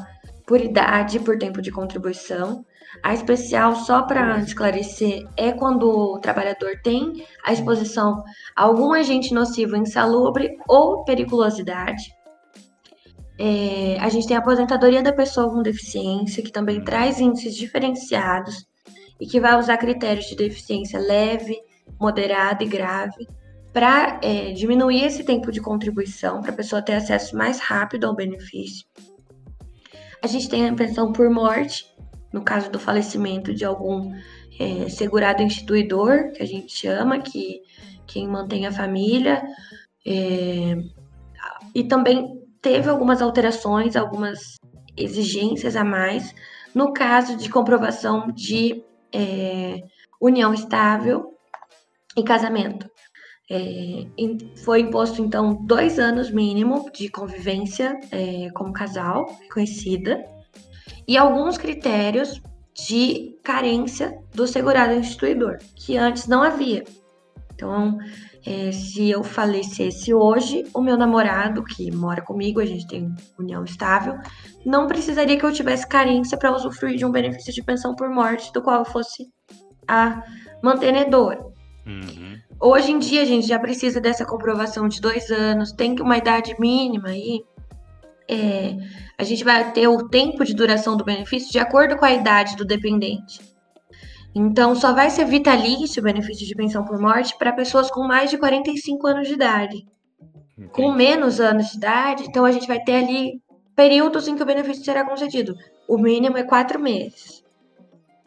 por 0.46 0.60
idade, 0.60 1.20
por 1.20 1.38
tempo 1.38 1.60
de 1.60 1.70
contribuição. 1.70 2.64
A 3.02 3.14
especial, 3.14 3.74
só 3.74 4.02
para 4.02 4.38
esclarecer, 4.40 5.26
é 5.36 5.52
quando 5.52 5.88
o 5.88 6.18
trabalhador 6.18 6.80
tem 6.82 7.24
a 7.44 7.52
exposição 7.52 8.22
a 8.54 8.62
algum 8.64 8.92
agente 8.92 9.32
nocivo 9.32 9.76
insalubre 9.76 10.56
ou 10.68 11.04
periculosidade. 11.04 12.02
É, 13.38 13.96
a 13.98 14.08
gente 14.08 14.28
tem 14.28 14.36
a 14.36 14.40
aposentadoria 14.40 15.02
da 15.02 15.12
pessoa 15.12 15.50
com 15.50 15.62
deficiência, 15.62 16.42
que 16.42 16.52
também 16.52 16.84
traz 16.84 17.18
índices 17.18 17.56
diferenciados 17.56 18.66
e 19.18 19.26
que 19.26 19.40
vai 19.40 19.58
usar 19.58 19.78
critérios 19.78 20.26
de 20.26 20.36
deficiência 20.36 21.00
leve, 21.00 21.58
moderada 21.98 22.62
e 22.62 22.68
grave 22.68 23.26
para 23.72 24.20
é, 24.22 24.52
diminuir 24.52 25.04
esse 25.04 25.24
tempo 25.24 25.50
de 25.50 25.60
contribuição, 25.60 26.42
para 26.42 26.52
a 26.52 26.56
pessoa 26.56 26.82
ter 26.82 26.92
acesso 26.92 27.36
mais 27.36 27.58
rápido 27.58 28.06
ao 28.06 28.14
benefício. 28.14 28.86
A 30.22 30.26
gente 30.26 30.48
tem 30.48 30.68
a 30.68 30.74
pensão 30.74 31.12
por 31.12 31.28
morte, 31.28 31.86
no 32.32 32.42
caso 32.42 32.70
do 32.70 32.78
falecimento 32.78 33.52
de 33.52 33.64
algum 33.64 34.14
é, 34.58 34.88
segurado 34.88 35.42
instituidor, 35.42 36.32
que 36.32 36.42
a 36.42 36.46
gente 36.46 36.74
chama, 36.74 37.18
que 37.18 37.62
quem 38.06 38.28
mantém 38.28 38.66
a 38.66 38.72
família. 38.72 39.42
É, 40.06 40.76
e 41.74 41.84
também 41.84 42.40
teve 42.60 42.88
algumas 42.88 43.20
alterações, 43.20 43.96
algumas 43.96 44.56
exigências 44.96 45.74
a 45.74 45.84
mais 45.84 46.34
no 46.74 46.92
caso 46.92 47.36
de 47.36 47.48
comprovação 47.48 48.28
de 48.28 48.82
é, 49.12 49.82
união 50.20 50.54
estável 50.54 51.36
e 52.16 52.22
casamento. 52.22 52.90
É, 53.54 54.06
foi 54.64 54.80
imposto, 54.80 55.20
então, 55.20 55.52
dois 55.66 55.98
anos 55.98 56.30
mínimo 56.30 56.90
de 56.90 57.10
convivência 57.10 58.00
é, 58.10 58.48
como 58.54 58.72
casal, 58.72 59.26
reconhecida. 59.42 60.24
e 61.06 61.18
alguns 61.18 61.58
critérios 61.58 62.40
de 62.74 63.36
carência 63.42 64.18
do 64.34 64.46
segurado 64.46 64.94
instituidor, 64.94 65.58
que 65.74 65.98
antes 65.98 66.26
não 66.26 66.42
havia. 66.42 66.84
Então, 67.54 67.98
é, 68.46 68.72
se 68.72 69.10
eu 69.10 69.22
falecesse 69.22 70.14
hoje, 70.14 70.64
o 70.72 70.80
meu 70.80 70.96
namorado, 70.96 71.62
que 71.62 71.90
mora 71.90 72.22
comigo, 72.22 72.58
a 72.58 72.64
gente 72.64 72.86
tem 72.86 73.14
união 73.38 73.64
estável, 73.64 74.18
não 74.64 74.86
precisaria 74.86 75.38
que 75.38 75.44
eu 75.44 75.52
tivesse 75.52 75.86
carência 75.86 76.38
para 76.38 76.54
usufruir 76.56 76.96
de 76.96 77.04
um 77.04 77.12
benefício 77.12 77.52
de 77.52 77.62
pensão 77.62 77.94
por 77.94 78.08
morte, 78.08 78.50
do 78.52 78.62
qual 78.62 78.78
eu 78.78 78.84
fosse 78.86 79.26
a 79.86 80.22
mantenedora. 80.62 81.44
Uhum. 81.86 82.38
Hoje 82.64 82.92
em 82.92 82.98
dia, 83.00 83.22
a 83.22 83.24
gente 83.24 83.44
já 83.44 83.58
precisa 83.58 84.00
dessa 84.00 84.24
comprovação 84.24 84.86
de 84.86 85.00
dois 85.00 85.28
anos, 85.32 85.72
tem 85.72 86.00
uma 86.00 86.16
idade 86.16 86.54
mínima 86.60 87.08
aí. 87.08 87.42
É, 88.30 88.76
a 89.18 89.24
gente 89.24 89.42
vai 89.42 89.72
ter 89.72 89.88
o 89.88 90.08
tempo 90.08 90.44
de 90.44 90.54
duração 90.54 90.96
do 90.96 91.04
benefício 91.04 91.50
de 91.50 91.58
acordo 91.58 91.96
com 91.96 92.04
a 92.04 92.12
idade 92.12 92.54
do 92.54 92.64
dependente. 92.64 93.40
Então, 94.32 94.76
só 94.76 94.92
vai 94.92 95.10
ser 95.10 95.24
vitalício 95.24 96.00
o 96.00 96.04
benefício 96.04 96.46
de 96.46 96.54
pensão 96.54 96.84
por 96.84 97.00
morte 97.00 97.36
para 97.36 97.52
pessoas 97.52 97.90
com 97.90 98.06
mais 98.06 98.30
de 98.30 98.38
45 98.38 99.08
anos 99.08 99.26
de 99.26 99.34
idade. 99.34 99.84
Entendi. 100.56 100.72
Com 100.72 100.92
menos 100.92 101.40
anos 101.40 101.72
de 101.72 101.78
idade, 101.78 102.24
então 102.28 102.44
a 102.44 102.52
gente 102.52 102.68
vai 102.68 102.78
ter 102.78 102.94
ali 102.94 103.42
períodos 103.74 104.28
em 104.28 104.36
que 104.36 104.42
o 104.42 104.46
benefício 104.46 104.84
será 104.84 105.04
concedido. 105.04 105.56
O 105.88 105.98
mínimo 105.98 106.38
é 106.38 106.44
quatro 106.44 106.78
meses. 106.78 107.42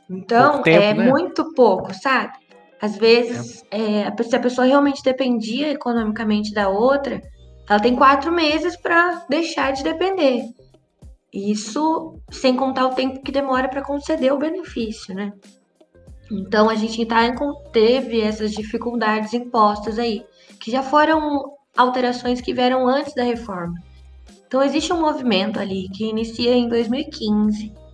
Então, 0.10 0.62
tempo, 0.62 0.84
é 0.84 0.94
né? 0.94 1.10
muito 1.10 1.54
pouco, 1.54 1.94
sabe? 1.94 2.45
Às 2.82 2.98
vezes, 2.98 3.64
é, 3.72 4.12
se 4.24 4.36
a 4.36 4.40
pessoa 4.40 4.68
realmente 4.68 5.04
dependia 5.04 5.72
economicamente 5.72 6.54
da 6.54 6.70
outra, 6.70 7.22
ela 7.70 7.80
tem 7.80 7.96
quatro 7.96 8.32
meses 8.32 8.76
para 8.76 9.26
deixar 9.30 9.72
de 9.72 9.84
depender. 9.84 10.44
Isso 11.34 12.20
sem 12.30 12.56
contar 12.56 12.88
o 12.88 12.96
tempo 12.96 13.22
que 13.22 13.32
demora 13.32 13.68
para 13.68 13.84
conceder 13.84 14.32
o 14.32 14.38
benefício, 14.38 15.14
né? 15.14 15.34
Então 16.32 16.70
a 16.70 16.76
gente 16.76 17.06
tá, 17.06 17.22
teve 17.72 18.22
essas 18.22 18.52
dificuldades 18.52 19.34
impostas 19.34 20.00
aí, 20.00 20.26
que 20.60 20.72
já 20.72 20.82
foram 20.82 21.54
alterações 21.76 22.42
que 22.42 22.54
vieram 22.54 22.88
antes 22.88 23.14
da 23.14 23.24
reforma. 23.24 23.76
Então 24.48 24.64
existe 24.64 24.92
um 24.94 25.02
movimento 25.02 25.60
ali 25.60 25.88
que 25.90 26.06
inicia 26.06 26.54
em 26.54 26.70
2015 26.70 27.85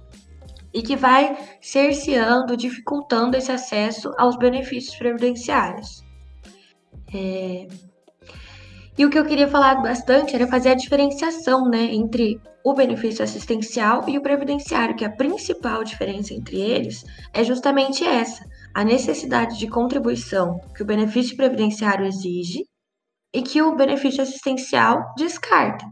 e 0.74 0.82
que 0.82 0.96
vai 0.96 1.38
cerceando, 1.60 2.56
dificultando 2.56 3.38
esse 3.38 3.52
acesso 3.52 4.14
aos 4.18 4.38
benefícios 4.38 4.96
previdenciários. 4.96 6.04
É, 7.14 7.68
e 8.98 9.06
o 9.06 9.10
que 9.10 9.18
eu 9.18 9.26
queria 9.26 9.48
falar 9.48 9.82
bastante 9.82 10.36
era 10.36 10.48
fazer 10.48 10.70
a 10.70 10.76
diferenciação 10.76 11.68
né, 11.68 11.86
entre 11.94 12.40
o 12.64 12.74
benefício 12.74 13.24
assistencial 13.24 14.08
e 14.08 14.18
o 14.18 14.22
previdenciário, 14.22 14.96
que 14.96 15.06
a 15.06 15.10
principal 15.10 15.84
diferença 15.84 16.34
entre 16.34 16.60
eles 16.60 17.04
é 17.34 17.44
justamente 17.44 18.04
essa: 18.04 18.46
a 18.74 18.84
necessidade 18.84 19.58
de 19.58 19.68
contribuição 19.68 20.60
que 20.76 20.84
o 20.84 20.86
benefício 20.86 21.36
previdenciário 21.36 22.06
exige 22.06 22.66
e 23.34 23.42
que 23.42 23.62
o 23.62 23.76
benefício 23.76 24.22
assistencial 24.22 25.14
descarta. 25.18 25.86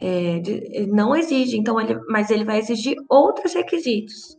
É, 0.00 0.40
não 0.88 1.14
exige, 1.14 1.58
então 1.58 1.78
ele, 1.80 1.98
mas 2.08 2.30
ele 2.30 2.44
vai 2.44 2.58
exigir 2.58 2.96
outros 3.08 3.52
requisitos. 3.54 4.38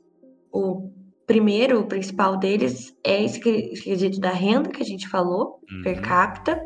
O 0.51 0.89
primeiro, 1.27 1.79
o 1.79 1.87
principal 1.87 2.37
deles, 2.37 2.93
é 3.05 3.23
esse 3.23 3.39
requisito 3.39 4.19
da 4.19 4.31
renda 4.31 4.69
que 4.69 4.81
a 4.81 4.85
gente 4.85 5.07
falou, 5.07 5.59
uhum. 5.71 5.81
per 5.83 6.01
capita, 6.01 6.59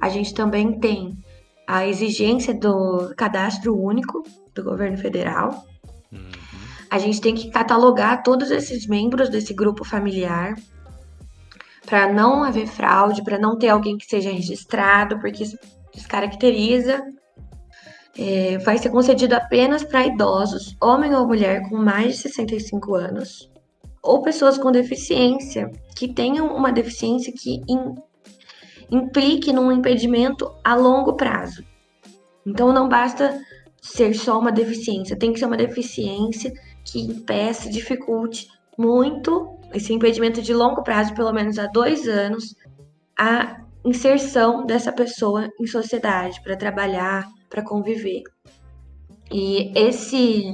a 0.00 0.08
gente 0.08 0.32
também 0.32 0.78
tem 0.78 1.18
a 1.66 1.86
exigência 1.86 2.54
do 2.54 3.12
cadastro 3.16 3.76
único 3.76 4.22
do 4.54 4.62
governo 4.64 4.96
federal. 4.96 5.64
Uhum. 6.12 6.30
A 6.90 6.98
gente 6.98 7.20
tem 7.20 7.34
que 7.34 7.50
catalogar 7.50 8.22
todos 8.22 8.50
esses 8.50 8.86
membros 8.86 9.28
desse 9.28 9.54
grupo 9.54 9.84
familiar 9.84 10.56
para 11.86 12.12
não 12.12 12.42
haver 12.42 12.66
fraude, 12.66 13.22
para 13.22 13.38
não 13.38 13.58
ter 13.58 13.68
alguém 13.68 13.96
que 13.96 14.06
seja 14.06 14.30
registrado, 14.30 15.18
porque 15.20 15.42
isso 15.42 15.58
descaracteriza. 15.94 17.02
É, 18.22 18.58
vai 18.58 18.76
ser 18.76 18.90
concedido 18.90 19.34
apenas 19.34 19.82
para 19.82 20.06
idosos, 20.06 20.76
homem 20.78 21.14
ou 21.14 21.26
mulher 21.26 21.66
com 21.70 21.78
mais 21.78 22.16
de 22.16 22.22
65 22.22 22.94
anos, 22.94 23.50
ou 24.02 24.20
pessoas 24.20 24.58
com 24.58 24.70
deficiência 24.70 25.72
que 25.96 26.06
tenham 26.06 26.54
uma 26.54 26.70
deficiência 26.70 27.32
que 27.32 27.62
implique 28.90 29.54
num 29.54 29.72
impedimento 29.72 30.54
a 30.62 30.74
longo 30.74 31.14
prazo. 31.14 31.64
Então 32.44 32.74
não 32.74 32.90
basta 32.90 33.40
ser 33.80 34.12
só 34.14 34.38
uma 34.38 34.52
deficiência, 34.52 35.16
tem 35.16 35.32
que 35.32 35.38
ser 35.38 35.46
uma 35.46 35.56
deficiência 35.56 36.52
que 36.84 37.00
impeça, 37.00 37.70
dificulte 37.70 38.48
muito 38.76 39.56
esse 39.72 39.94
impedimento 39.94 40.42
de 40.42 40.52
longo 40.52 40.82
prazo, 40.82 41.14
pelo 41.14 41.32
menos 41.32 41.58
há 41.58 41.66
dois 41.68 42.06
anos, 42.06 42.54
a 43.18 43.62
inserção 43.82 44.66
dessa 44.66 44.92
pessoa 44.92 45.48
em 45.58 45.66
sociedade 45.66 46.42
para 46.42 46.54
trabalhar, 46.54 47.26
para 47.50 47.62
conviver. 47.62 48.22
E 49.30 49.72
esse 49.78 50.44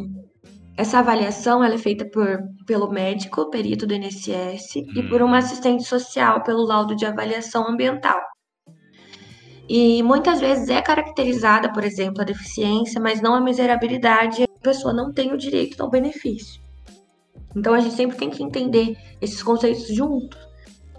essa 0.77 0.99
avaliação 0.99 1.65
ela 1.65 1.75
é 1.75 1.79
feita 1.79 2.05
por, 2.05 2.39
pelo 2.67 2.91
médico, 2.91 3.49
perito 3.49 3.87
do 3.87 3.95
INSS, 3.95 4.77
hum. 4.77 4.93
e 4.95 5.03
por 5.09 5.23
uma 5.23 5.39
assistente 5.39 5.85
social 5.85 6.43
pelo 6.43 6.67
laudo 6.67 6.95
de 6.95 7.07
avaliação 7.07 7.67
ambiental. 7.67 8.21
E 9.69 10.03
muitas 10.03 10.39
vezes 10.39 10.69
é 10.69 10.81
caracterizada, 10.83 11.73
por 11.73 11.83
exemplo, 11.83 12.21
a 12.21 12.25
deficiência, 12.25 13.01
mas 13.01 13.21
não 13.21 13.35
a 13.35 13.41
miserabilidade, 13.41 14.45
a 14.45 14.63
pessoa 14.63 14.93
não 14.93 15.13
tem 15.13 15.33
o 15.33 15.39
direito 15.39 15.83
ao 15.83 15.91
benefício. 15.91 16.61
Então 17.55 17.73
a 17.73 17.81
gente 17.81 17.95
sempre 17.95 18.19
tem 18.19 18.29
que 18.29 18.43
entender 18.43 18.97
esses 19.21 19.43
conceitos 19.43 19.89
juntos. 19.89 20.39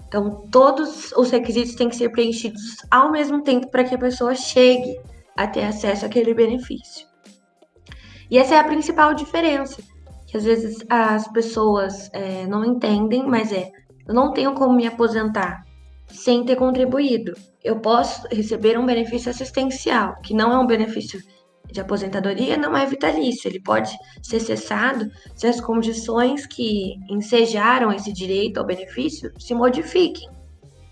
Então 0.08 0.48
todos 0.52 1.12
os 1.12 1.30
requisitos 1.30 1.76
têm 1.76 1.88
que 1.88 1.96
ser 1.96 2.10
preenchidos 2.10 2.78
ao 2.90 3.12
mesmo 3.12 3.44
tempo 3.44 3.70
para 3.70 3.84
que 3.84 3.94
a 3.94 3.98
pessoa 3.98 4.34
chegue 4.34 5.00
a 5.38 5.48
ter 5.48 5.64
acesso 5.64 6.06
àquele 6.06 6.34
benefício. 6.34 7.08
E 8.30 8.38
essa 8.38 8.56
é 8.56 8.60
a 8.60 8.64
principal 8.64 9.14
diferença, 9.14 9.82
que 10.26 10.36
às 10.36 10.44
vezes 10.44 10.84
as 10.90 11.28
pessoas 11.30 12.10
é, 12.12 12.46
não 12.48 12.66
entendem, 12.66 13.26
mas 13.26 13.54
é, 13.54 13.72
eu 14.08 14.14
não 14.14 14.34
tenho 14.34 14.54
como 14.54 14.76
me 14.76 14.86
aposentar 14.86 15.64
sem 16.08 16.44
ter 16.44 16.56
contribuído. 16.56 17.34
Eu 17.64 17.80
posso 17.80 18.28
receber 18.30 18.78
um 18.78 18.86
benefício 18.86 19.30
assistencial, 19.30 20.16
que 20.22 20.34
não 20.34 20.52
é 20.52 20.58
um 20.58 20.68
benefício 20.68 21.22
de 21.72 21.82
aposentadoria, 21.82 22.58
não 22.58 22.76
é 22.76 22.86
vitalício. 22.86 23.48
Ele 23.48 23.62
pode 23.62 23.96
ser 24.22 24.40
cessado 24.40 25.10
se 25.36 25.48
as 25.48 25.60
condições 25.60 26.46
que 26.46 26.96
ensejaram 27.10 27.92
esse 27.92 28.12
direito 28.12 28.58
ao 28.58 28.66
benefício 28.66 29.32
se 29.38 29.54
modifiquem. 29.54 30.30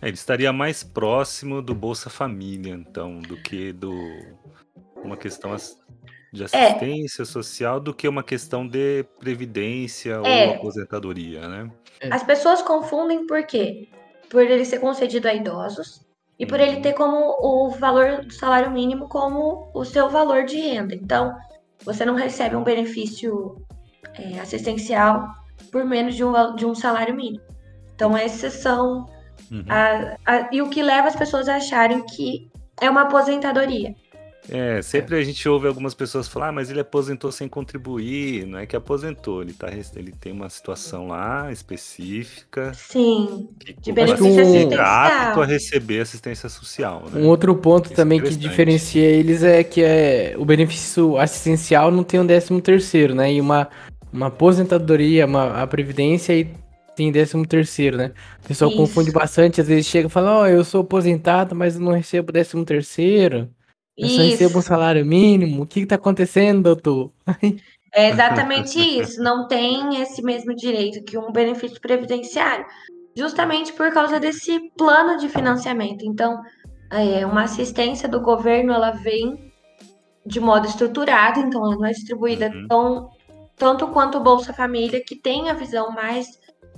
É, 0.05 0.07
ele 0.07 0.15
estaria 0.15 0.53
mais 0.53 0.83
próximo 0.83 1.63
do 1.63 1.73
Bolsa 1.73 2.11
Família, 2.11 2.73
então, 2.73 3.19
do 3.19 3.35
que 3.37 3.73
do 3.73 3.91
uma 5.03 5.17
questão 5.17 5.55
de 6.31 6.43
é. 6.43 6.45
assistência 6.45 7.23
é. 7.23 7.25
social 7.25 7.79
do 7.79 7.91
que 7.91 8.07
uma 8.07 8.23
questão 8.23 8.67
de 8.67 9.03
previdência 9.19 10.21
é. 10.23 10.47
ou 10.47 10.55
aposentadoria, 10.55 11.47
né? 11.47 11.71
É. 11.99 12.13
As 12.13 12.21
pessoas 12.21 12.61
confundem 12.61 13.25
por 13.25 13.43
quê? 13.47 13.89
Por 14.29 14.43
ele 14.43 14.63
ser 14.63 14.77
concedido 14.79 15.27
a 15.27 15.33
idosos 15.33 16.05
e 16.37 16.45
por 16.45 16.59
ele 16.59 16.75
uhum. 16.75 16.81
ter 16.83 16.93
como 16.93 17.37
o 17.39 17.71
valor 17.71 18.23
do 18.25 18.33
salário 18.33 18.69
mínimo 18.69 19.09
como 19.09 19.71
o 19.73 19.83
seu 19.83 20.07
valor 20.07 20.45
de 20.45 20.57
renda. 20.57 20.93
Então, 20.93 21.35
você 21.83 22.05
não 22.05 22.13
recebe 22.13 22.55
um 22.55 22.63
benefício 22.63 23.55
é, 24.13 24.39
assistencial 24.39 25.27
por 25.71 25.83
menos 25.83 26.13
de 26.13 26.23
um, 26.23 26.55
de 26.55 26.65
um 26.65 26.75
salário 26.75 27.15
mínimo. 27.15 27.43
Então, 27.95 28.15
esses 28.15 28.53
são. 28.53 29.14
Uhum. 29.51 29.65
A, 29.67 30.17
a, 30.25 30.49
e 30.51 30.61
o 30.61 30.69
que 30.69 30.81
leva 30.81 31.07
as 31.07 31.15
pessoas 31.15 31.47
a 31.47 31.55
acharem 31.55 32.03
que 32.03 32.49
é 32.79 32.89
uma 32.89 33.01
aposentadoria. 33.01 33.95
É, 34.49 34.79
sempre 34.81 35.15
a 35.15 35.23
gente 35.23 35.47
ouve 35.49 35.67
algumas 35.67 35.95
pessoas 35.95 36.27
falar, 36.27 36.49
ah, 36.49 36.51
mas 36.51 36.69
ele 36.69 36.79
aposentou 36.79 37.31
sem 37.31 37.47
contribuir. 37.47 38.45
Não 38.45 38.59
é 38.59 38.65
que 38.65 38.75
aposentou, 38.75 39.41
ele, 39.41 39.53
tá, 39.53 39.67
ele 39.95 40.11
tem 40.11 40.31
uma 40.31 40.49
situação 40.49 41.07
lá 41.07 41.51
específica. 41.51 42.71
Sim, 42.73 43.49
de 43.81 43.91
benefício 43.91 44.41
assistencial. 44.41 44.85
apto 44.85 45.41
a 45.41 45.45
receber 45.45 46.01
assistência 46.01 46.47
social. 46.47 47.03
Né? 47.11 47.21
Um 47.21 47.27
outro 47.27 47.55
ponto 47.55 47.85
Isso 47.85 47.93
é 47.93 47.95
também 47.95 48.21
que 48.21 48.35
diferencia 48.35 49.03
eles 49.03 49.41
é 49.41 49.63
que 49.63 49.81
é, 49.81 50.35
o 50.37 50.45
benefício 50.45 51.17
assistencial 51.17 51.89
não 51.89 52.03
tem 52.03 52.19
um 52.19 52.25
décimo 52.25 52.61
terceiro, 52.61 53.15
né? 53.15 53.33
E 53.33 53.41
uma, 53.41 53.67
uma 54.13 54.27
aposentadoria, 54.27 55.25
uma, 55.25 55.61
a 55.61 55.67
previdência 55.67 56.33
e 56.33 56.47
tem 56.95 57.11
décimo 57.11 57.45
terceiro, 57.45 57.97
né? 57.97 58.11
O 58.43 58.47
pessoal 58.47 58.69
Isso. 58.71 58.79
confunde 58.79 59.11
bastante, 59.11 59.61
às 59.61 59.67
vezes 59.67 59.85
chega 59.85 60.07
e 60.07 60.11
fala, 60.11 60.39
ó, 60.39 60.41
oh, 60.43 60.47
eu 60.47 60.63
sou 60.63 60.81
aposentado, 60.81 61.55
mas 61.55 61.77
não 61.77 61.91
recebo 61.91 62.31
décimo 62.31 62.63
terceiro. 62.65 63.49
Eu 63.97 64.09
só 64.09 64.21
recebo 64.21 64.59
um 64.59 64.61
salário 64.61 65.05
mínimo. 65.05 65.63
O 65.63 65.67
que 65.67 65.81
está 65.81 65.95
acontecendo, 65.95 66.63
doutor? 66.63 67.11
É 67.93 68.09
exatamente 68.09 68.77
isso. 68.77 69.23
Não 69.23 69.47
tem 69.47 70.01
esse 70.01 70.21
mesmo 70.21 70.53
direito 70.53 71.01
que 71.05 71.17
um 71.17 71.31
benefício 71.31 71.79
previdenciário, 71.79 72.65
justamente 73.15 73.71
por 73.71 73.89
causa 73.93 74.19
desse 74.19 74.59
plano 74.77 75.17
de 75.17 75.29
financiamento. 75.29 76.03
Então, 76.03 76.41
é, 76.91 77.25
uma 77.25 77.43
assistência 77.43 78.09
do 78.09 78.19
governo 78.19 78.73
ela 78.73 78.91
vem 78.91 79.53
de 80.25 80.41
modo 80.41 80.67
estruturado, 80.67 81.39
então 81.39 81.63
ela 81.63 81.75
não 81.75 81.85
é 81.85 81.91
distribuída 81.91 82.47
uhum. 82.47 82.67
tão 82.67 83.09
tanto 83.55 83.87
quanto 83.87 84.17
o 84.17 84.21
Bolsa 84.23 84.51
Família, 84.51 85.01
que 85.01 85.15
tem 85.15 85.49
a 85.49 85.53
visão 85.53 85.91
mais 85.91 86.27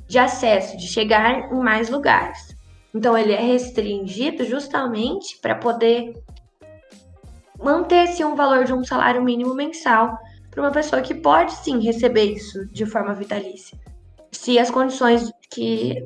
de 0.08 0.18
acesso, 0.18 0.78
de 0.78 0.88
chegar 0.88 1.52
em 1.52 1.60
mais 1.60 1.90
lugares. 1.90 2.56
Então, 2.94 3.18
ele 3.18 3.34
é 3.34 3.42
restringido 3.42 4.46
justamente 4.46 5.38
para 5.42 5.56
poder 5.56 6.14
manter-se 7.60 8.24
um 8.24 8.36
valor 8.36 8.64
de 8.64 8.74
um 8.74 8.84
salário 8.84 9.24
mínimo 9.24 9.54
mensal 9.54 10.18
para 10.50 10.62
uma 10.62 10.72
pessoa 10.72 11.02
que 11.02 11.14
pode 11.14 11.52
sim 11.54 11.80
receber 11.80 12.26
isso 12.26 12.66
de 12.68 12.86
forma 12.86 13.14
vitalícia, 13.14 13.78
se 14.32 14.58
as 14.58 14.72
condições 14.72 15.32
que 15.50 16.04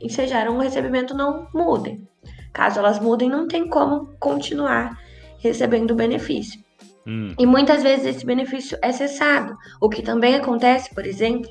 ensejaram 0.00 0.56
o 0.56 0.60
recebimento 0.60 1.14
não 1.14 1.48
mudem. 1.54 2.06
Caso 2.52 2.78
elas 2.78 3.00
mudem, 3.00 3.28
não 3.28 3.48
tem 3.48 3.68
como 3.68 4.14
continuar 4.18 4.98
recebendo 5.38 5.92
o 5.92 5.94
benefício. 5.94 6.62
Hum. 7.06 7.34
E 7.38 7.46
muitas 7.46 7.82
vezes 7.82 8.06
esse 8.06 8.26
benefício 8.26 8.78
é 8.80 8.92
cessado, 8.92 9.56
o 9.80 9.88
que 9.88 10.02
também 10.02 10.34
acontece, 10.34 10.94
por 10.94 11.06
exemplo, 11.06 11.50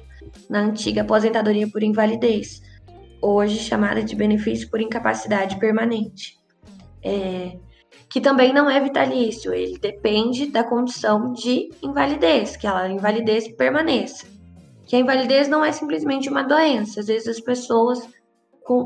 na 0.49 0.59
antiga 0.59 1.01
aposentadoria 1.01 1.67
por 1.67 1.83
invalidez, 1.83 2.61
hoje 3.21 3.59
chamada 3.59 4.03
de 4.03 4.15
benefício 4.15 4.69
por 4.69 4.81
incapacidade 4.81 5.57
permanente. 5.57 6.37
É, 7.03 7.57
que 8.09 8.21
também 8.21 8.53
não 8.53 8.69
é 8.69 8.79
vitalício, 8.79 9.53
ele 9.53 9.77
depende 9.79 10.45
da 10.45 10.63
condição 10.63 11.33
de 11.33 11.69
invalidez, 11.81 12.55
que 12.55 12.67
a 12.67 12.87
invalidez 12.87 13.47
permaneça. 13.55 14.27
Que 14.85 14.95
a 14.95 14.99
invalidez 14.99 15.47
não 15.47 15.65
é 15.65 15.71
simplesmente 15.71 16.29
uma 16.29 16.43
doença, 16.43 16.99
às 16.99 17.07
vezes 17.07 17.27
as 17.27 17.39
pessoas 17.39 18.07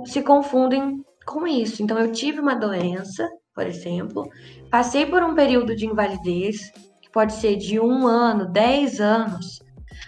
se 0.06 0.22
confundem 0.22 1.04
com 1.26 1.46
isso. 1.46 1.84
Então, 1.84 2.00
eu 2.00 2.12
tive 2.12 2.40
uma 2.40 2.56
doença, 2.56 3.30
por 3.54 3.68
exemplo, 3.68 4.30
passei 4.72 5.06
por 5.06 5.22
um 5.22 5.36
período 5.36 5.76
de 5.76 5.86
invalidez, 5.86 6.72
que 7.02 7.12
pode 7.12 7.34
ser 7.34 7.58
de 7.58 7.80
um 7.80 8.08
ano, 8.08 8.46
dez 8.50 9.02
anos, 9.02 9.60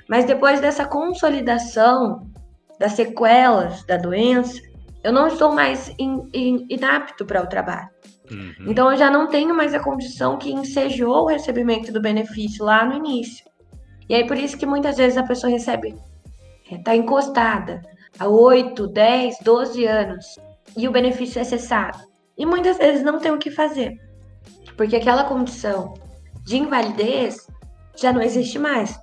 mas 0.10 0.26
depois 0.26 0.60
dessa 0.60 0.86
consolidação 0.86 2.28
das 2.80 2.94
sequelas 2.94 3.84
da 3.86 3.96
doença, 3.96 4.60
eu 5.04 5.14
não 5.14 5.28
estou 5.28 5.54
mais 5.54 5.94
in, 6.00 6.28
in, 6.34 6.66
inapto 6.68 7.26
para 7.26 7.44
o 7.44 7.48
trabalho. 7.48 7.88
Uhum. 8.32 8.72
Então 8.72 8.92
eu 8.92 8.98
já 8.98 9.12
não 9.12 9.28
tenho 9.28 9.56
mais 9.56 9.74
a 9.74 9.80
condição 9.80 10.38
que 10.38 10.52
ensejou 10.52 11.24
o 11.24 11.28
recebimento 11.28 11.92
do 11.92 12.02
benefício 12.02 12.66
lá 12.66 12.84
no 12.84 12.96
início. 12.96 13.46
E 14.10 14.16
aí 14.16 14.26
por 14.26 14.36
isso 14.36 14.58
que 14.58 14.66
muitas 14.66 14.98
vezes 14.98 15.18
a 15.18 15.24
pessoa 15.24 15.52
recebe, 15.52 15.96
está 16.72 16.94
é, 16.94 16.98
encostada 16.98 17.82
há 18.18 18.28
8, 18.28 18.88
10, 18.88 19.38
12 19.44 19.86
anos 19.86 20.26
e 20.76 20.88
o 20.88 20.92
benefício 20.92 21.40
é 21.40 21.44
cessado. 21.44 22.00
E 22.36 22.48
muitas 22.48 22.78
vezes 22.78 23.04
não 23.04 23.20
tem 23.20 23.32
o 23.32 23.38
que 23.38 23.52
fazer, 23.52 23.94
porque 24.76 24.96
aquela 24.96 25.26
condição 25.26 25.94
de 26.46 26.58
invalidez 26.58 27.46
já 27.96 28.12
não 28.12 28.22
existe 28.22 28.58
mais. 28.58 28.98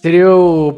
Seria, 0.00 0.24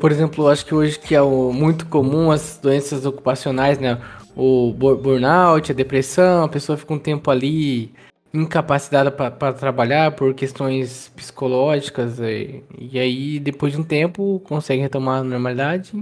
por 0.00 0.11
exemplo, 0.11 0.48
acho 0.48 0.66
que 0.66 0.74
hoje 0.74 0.98
que 0.98 1.14
é 1.14 1.22
o 1.22 1.52
muito 1.52 1.87
comum 1.87 2.32
as 2.32 2.58
doenças 2.61 3.06
ocupacionais, 3.06 3.78
né? 3.78 3.98
o 4.35 4.72
burnout, 4.72 5.70
a 5.70 5.74
depressão, 5.74 6.44
a 6.44 6.48
pessoa 6.48 6.76
fica 6.76 6.92
um 6.92 6.98
tempo 6.98 7.30
ali 7.30 7.92
incapacitada 8.35 9.11
para 9.11 9.52
trabalhar 9.52 10.12
por 10.12 10.35
questões 10.35 11.12
psicológicas 11.14 12.18
e, 12.18 12.64
e, 12.78 12.98
aí 12.98 13.38
depois 13.38 13.74
de 13.74 13.78
um 13.78 13.85
tempo 13.85 14.40
consegue 14.44 14.80
retomar 14.80 15.20
a 15.20 15.24
normalidade 15.24 15.92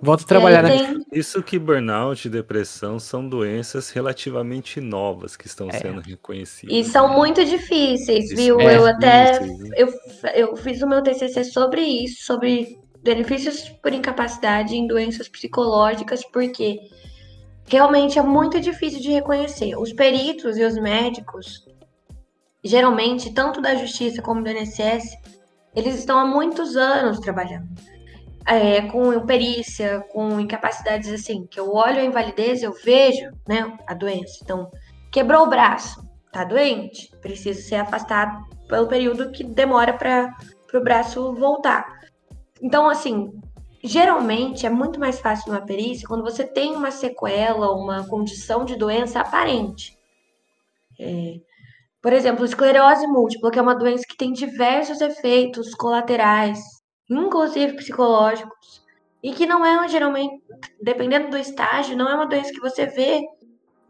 volta 0.00 0.22
a 0.24 0.26
trabalhar 0.26 0.62
né? 0.62 0.94
isso 1.12 1.42
que 1.42 1.58
burnout 1.58 2.26
e 2.26 2.30
depressão 2.30 2.98
são 2.98 3.28
doenças 3.28 3.90
relativamente 3.90 4.80
novas 4.80 5.36
que 5.36 5.46
estão 5.46 5.68
é. 5.70 5.78
sendo 5.78 6.00
reconhecidas 6.00 6.74
e 6.74 6.84
são 6.84 7.12
muito 7.12 7.44
difíceis 7.44 8.26
isso 8.26 8.36
viu 8.36 8.60
é 8.60 8.76
eu 8.76 8.86
até 8.86 9.40
eu, 9.76 9.92
eu 10.34 10.56
fiz 10.56 10.80
o 10.82 10.88
meu 10.88 11.02
TCC 11.02 11.44
sobre 11.44 11.82
isso 11.82 12.24
sobre 12.24 12.78
benefícios 13.02 13.68
por 13.68 13.92
incapacidade 13.92 14.74
em 14.76 14.86
doenças 14.86 15.28
psicológicas 15.28 16.24
porque 16.24 16.78
realmente 17.68 18.18
é 18.18 18.22
muito 18.22 18.60
difícil 18.60 19.00
de 19.00 19.10
reconhecer. 19.10 19.76
Os 19.76 19.92
peritos 19.92 20.56
e 20.56 20.64
os 20.64 20.74
médicos, 20.74 21.66
geralmente, 22.64 23.32
tanto 23.32 23.60
da 23.60 23.74
justiça 23.74 24.22
como 24.22 24.42
do 24.42 24.50
INSS, 24.50 25.16
eles 25.76 25.98
estão 25.98 26.18
há 26.18 26.24
muitos 26.24 26.76
anos 26.76 27.20
trabalhando. 27.20 27.68
É, 28.50 28.80
com 28.82 29.26
perícia, 29.26 30.00
com 30.10 30.40
incapacidades 30.40 31.12
assim, 31.12 31.46
que 31.46 31.60
eu 31.60 31.70
olho 31.74 32.00
a 32.00 32.04
invalidez, 32.04 32.62
eu 32.62 32.72
vejo 32.72 33.30
né, 33.46 33.76
a 33.86 33.92
doença. 33.92 34.38
Então, 34.42 34.70
quebrou 35.12 35.42
o 35.42 35.50
braço, 35.50 36.02
tá 36.32 36.44
doente, 36.44 37.14
precisa 37.20 37.60
ser 37.60 37.74
afastado 37.76 38.42
pelo 38.66 38.88
período 38.88 39.30
que 39.30 39.44
demora 39.44 39.92
para 39.92 40.34
o 40.72 40.80
braço 40.80 41.34
voltar. 41.34 42.00
Então, 42.62 42.88
assim, 42.88 43.30
Geralmente 43.82 44.66
é 44.66 44.70
muito 44.70 44.98
mais 44.98 45.20
fácil 45.20 45.52
numa 45.52 45.64
perícia 45.64 46.08
quando 46.08 46.24
você 46.24 46.44
tem 46.44 46.74
uma 46.74 46.90
sequela, 46.90 47.70
uma 47.70 48.06
condição 48.08 48.64
de 48.64 48.76
doença 48.76 49.20
aparente. 49.20 49.96
É, 50.98 51.36
por 52.02 52.12
exemplo, 52.12 52.44
esclerose 52.44 53.06
múltipla, 53.06 53.50
que 53.52 53.58
é 53.58 53.62
uma 53.62 53.76
doença 53.76 54.04
que 54.08 54.16
tem 54.16 54.32
diversos 54.32 55.00
efeitos 55.00 55.74
colaterais, 55.74 56.58
inclusive 57.08 57.74
psicológicos, 57.74 58.82
e 59.22 59.32
que 59.32 59.46
não 59.46 59.64
é 59.64 59.88
geralmente, 59.88 60.42
dependendo 60.80 61.30
do 61.30 61.38
estágio, 61.38 61.96
não 61.96 62.08
é 62.08 62.14
uma 62.14 62.26
doença 62.26 62.52
que 62.52 62.60
você 62.60 62.86
vê, 62.86 63.24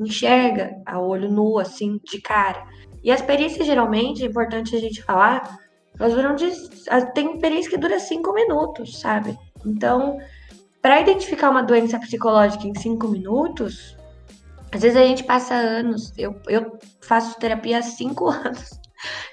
enxerga 0.01 0.81
a 0.87 1.01
olho 1.01 1.31
nu, 1.31 1.59
assim, 1.59 2.01
de 2.05 2.21
cara. 2.21 2.65
E 3.03 3.11
as 3.11 3.21
perícias, 3.21 3.67
geralmente, 3.67 4.23
é 4.23 4.27
importante 4.27 4.75
a 4.75 4.81
gente 4.81 5.03
falar, 5.03 5.59
elas 5.99 6.15
duram 6.15 6.35
de. 6.35 6.51
Tem 7.15 7.39
perícia 7.39 7.71
que 7.71 7.77
dura 7.77 7.99
cinco 7.99 8.33
minutos, 8.33 9.01
sabe? 9.01 9.37
Então, 9.67 10.19
para 10.81 11.01
identificar 11.01 11.51
uma 11.51 11.63
doença 11.63 11.99
psicológica 11.99 12.67
em 12.67 12.75
cinco 12.75 13.09
minutos, 13.09 13.97
às 14.73 14.83
vezes 14.83 14.97
a 14.97 15.05
gente 15.05 15.25
passa 15.25 15.55
anos. 15.55 16.13
Eu, 16.17 16.41
eu 16.49 16.79
faço 17.01 17.39
terapia 17.39 17.79
há 17.79 17.83
cinco 17.83 18.29
anos. 18.31 18.81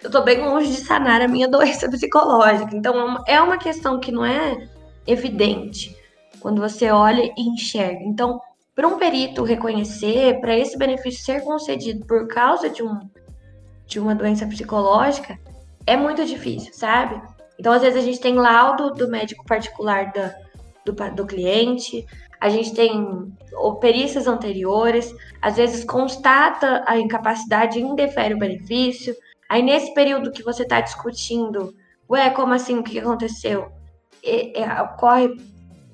Eu 0.04 0.12
tô 0.12 0.21
bem 0.21 0.41
longe 0.41 0.71
de 0.71 0.78
sanar 0.78 1.21
a 1.21 1.28
minha 1.28 1.47
doença 1.49 1.89
psicológica. 1.89 2.75
Então, 2.75 3.23
é 3.28 3.39
uma 3.41 3.58
questão 3.58 3.99
que 3.99 4.12
não 4.12 4.25
é 4.25 4.67
evidente 5.08 5.95
quando 6.39 6.62
você 6.62 6.91
olha 6.91 7.23
e 7.38 7.41
enxerga. 7.41 8.04
Então, 8.04 8.39
para 8.75 8.88
um 8.88 8.97
perito 8.97 9.43
reconhecer, 9.43 10.39
para 10.41 10.56
esse 10.56 10.78
benefício 10.78 11.23
ser 11.23 11.41
concedido 11.41 12.06
por 12.06 12.28
causa 12.28 12.69
de, 12.69 12.84
um, 12.84 12.99
de 13.88 13.99
uma 13.99 14.13
doença 14.13 14.45
psicológica, 14.45 15.39
é 15.88 15.95
muito 15.95 16.25
difícil, 16.25 16.73
sabe? 16.73 17.21
Então, 17.58 17.71
às 17.71 17.82
vezes, 17.82 17.97
a 17.97 18.06
gente 18.06 18.19
tem 18.19 18.36
laudo 18.36 18.91
do 18.91 19.08
médico 19.08 19.45
particular 19.45 20.12
da, 20.12 20.36
do, 20.86 20.93
do 21.15 21.25
cliente, 21.25 22.06
a 22.39 22.49
gente 22.49 22.73
tem 22.73 23.34
perícias 23.80 24.28
anteriores, 24.28 25.15
às 25.41 25.56
vezes 25.56 25.84
constata 25.86 26.84
a 26.86 26.97
incapacidade 26.99 27.80
e 27.80 27.82
indefere 27.82 28.34
o 28.34 28.38
benefício. 28.39 29.15
Aí, 29.56 29.63
nesse 29.63 29.94
período 29.94 30.34
que 30.34 30.44
você 30.44 30.63
está 30.63 30.82
discutindo, 30.82 31.74
ué, 32.10 32.30
como 32.32 32.52
assim? 32.52 32.78
O 32.78 32.84
que 32.84 33.00
aconteceu? 33.00 33.72
E, 34.22 34.52
ocorre 34.82 35.30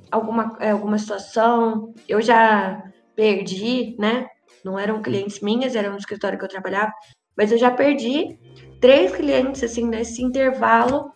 alguma, 0.10 0.58
é, 0.60 0.72
alguma 0.72 0.98
situação, 0.98 1.94
eu 2.10 2.24
já 2.24 2.84
perdi, 3.16 3.96
né? 4.00 4.26
Não 4.66 4.80
eram 4.80 5.00
clientes 5.00 5.42
minhas, 5.42 5.76
era 5.76 5.94
um 5.94 5.98
escritório 5.98 6.40
que 6.40 6.46
eu 6.46 6.50
trabalhava, 6.50 6.92
mas 7.38 7.52
eu 7.52 7.58
já 7.60 7.70
perdi 7.70 8.36
três 8.80 9.16
clientes, 9.16 9.64
assim, 9.64 9.86
nesse 9.86 10.24
intervalo 10.24 11.12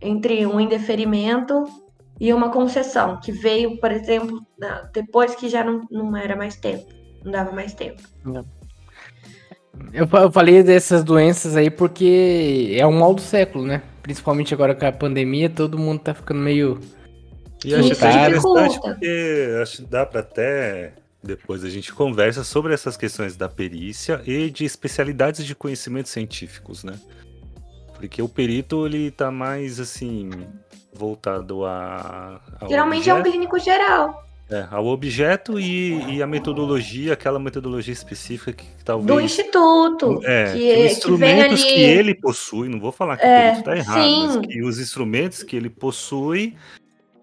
entre 0.00 0.44
um 0.46 0.58
indeferimento 0.58 1.62
e 2.18 2.32
uma 2.32 2.50
concessão, 2.50 3.20
que 3.20 3.30
veio, 3.30 3.78
por 3.78 3.92
exemplo, 3.92 4.44
depois 4.92 5.36
que 5.36 5.48
já 5.48 5.62
não, 5.62 5.86
não 5.88 6.16
era 6.16 6.34
mais 6.34 6.56
tempo, 6.56 6.92
não 7.24 7.30
dava 7.30 7.52
mais 7.52 7.72
tempo. 7.72 8.02
Eu, 9.92 10.08
eu 10.20 10.30
falei 10.30 10.62
dessas 10.62 11.04
doenças 11.04 11.56
aí 11.56 11.70
porque 11.70 12.76
é 12.78 12.86
o 12.86 12.92
mal 12.92 13.14
do 13.14 13.20
século, 13.20 13.64
né? 13.64 13.82
Principalmente 14.02 14.52
agora 14.52 14.74
com 14.74 14.86
a 14.86 14.92
pandemia, 14.92 15.48
todo 15.48 15.78
mundo 15.78 16.00
tá 16.00 16.14
ficando 16.14 16.40
meio. 16.40 16.80
E 17.64 17.74
acho 17.74 17.92
interessante 17.92 18.80
porque 18.80 19.58
acho 19.62 19.76
que 19.78 19.82
dá 19.90 20.04
para 20.04 20.20
até 20.20 20.92
depois 21.24 21.64
a 21.64 21.70
gente 21.70 21.92
conversa 21.92 22.44
sobre 22.44 22.74
essas 22.74 22.96
questões 22.96 23.34
da 23.34 23.48
perícia 23.48 24.20
e 24.26 24.50
de 24.50 24.64
especialidades 24.64 25.44
de 25.46 25.54
conhecimentos 25.54 26.12
científicos, 26.12 26.84
né? 26.84 26.94
Porque 27.94 28.20
o 28.20 28.28
perito, 28.28 28.86
ele 28.86 29.10
tá 29.10 29.30
mais, 29.30 29.80
assim, 29.80 30.30
voltado 30.92 31.64
a... 31.64 32.40
Geralmente 32.68 33.10
objeto, 33.10 33.16
é 33.16 33.20
um 33.20 33.22
clínico 33.22 33.58
geral. 33.58 34.24
É, 34.50 34.66
ao 34.70 34.86
objeto 34.86 35.58
e, 35.58 36.16
e 36.16 36.22
a 36.22 36.26
metodologia, 36.26 37.14
aquela 37.14 37.38
metodologia 37.38 37.94
específica 37.94 38.52
que, 38.52 38.64
que 38.64 38.84
talvez... 38.84 39.06
Do 39.06 39.20
instituto. 39.20 40.20
É, 40.22 40.52
que, 40.52 40.58
que 40.58 40.86
instrumentos 40.86 41.64
que, 41.64 41.70
ali... 41.70 41.76
que, 41.76 41.80
ele 41.82 42.14
possui, 42.14 42.68
não 42.68 42.78
vou 42.78 42.92
falar 42.92 43.16
que 43.16 43.24
é, 43.24 43.28
o 43.28 43.42
perito 43.42 43.64
tá 43.64 43.76
errado, 43.76 44.02
sim. 44.02 44.26
mas 44.26 44.46
que 44.46 44.62
os 44.62 44.78
instrumentos 44.78 45.42
que 45.42 45.56
ele 45.56 45.70
possui 45.70 46.54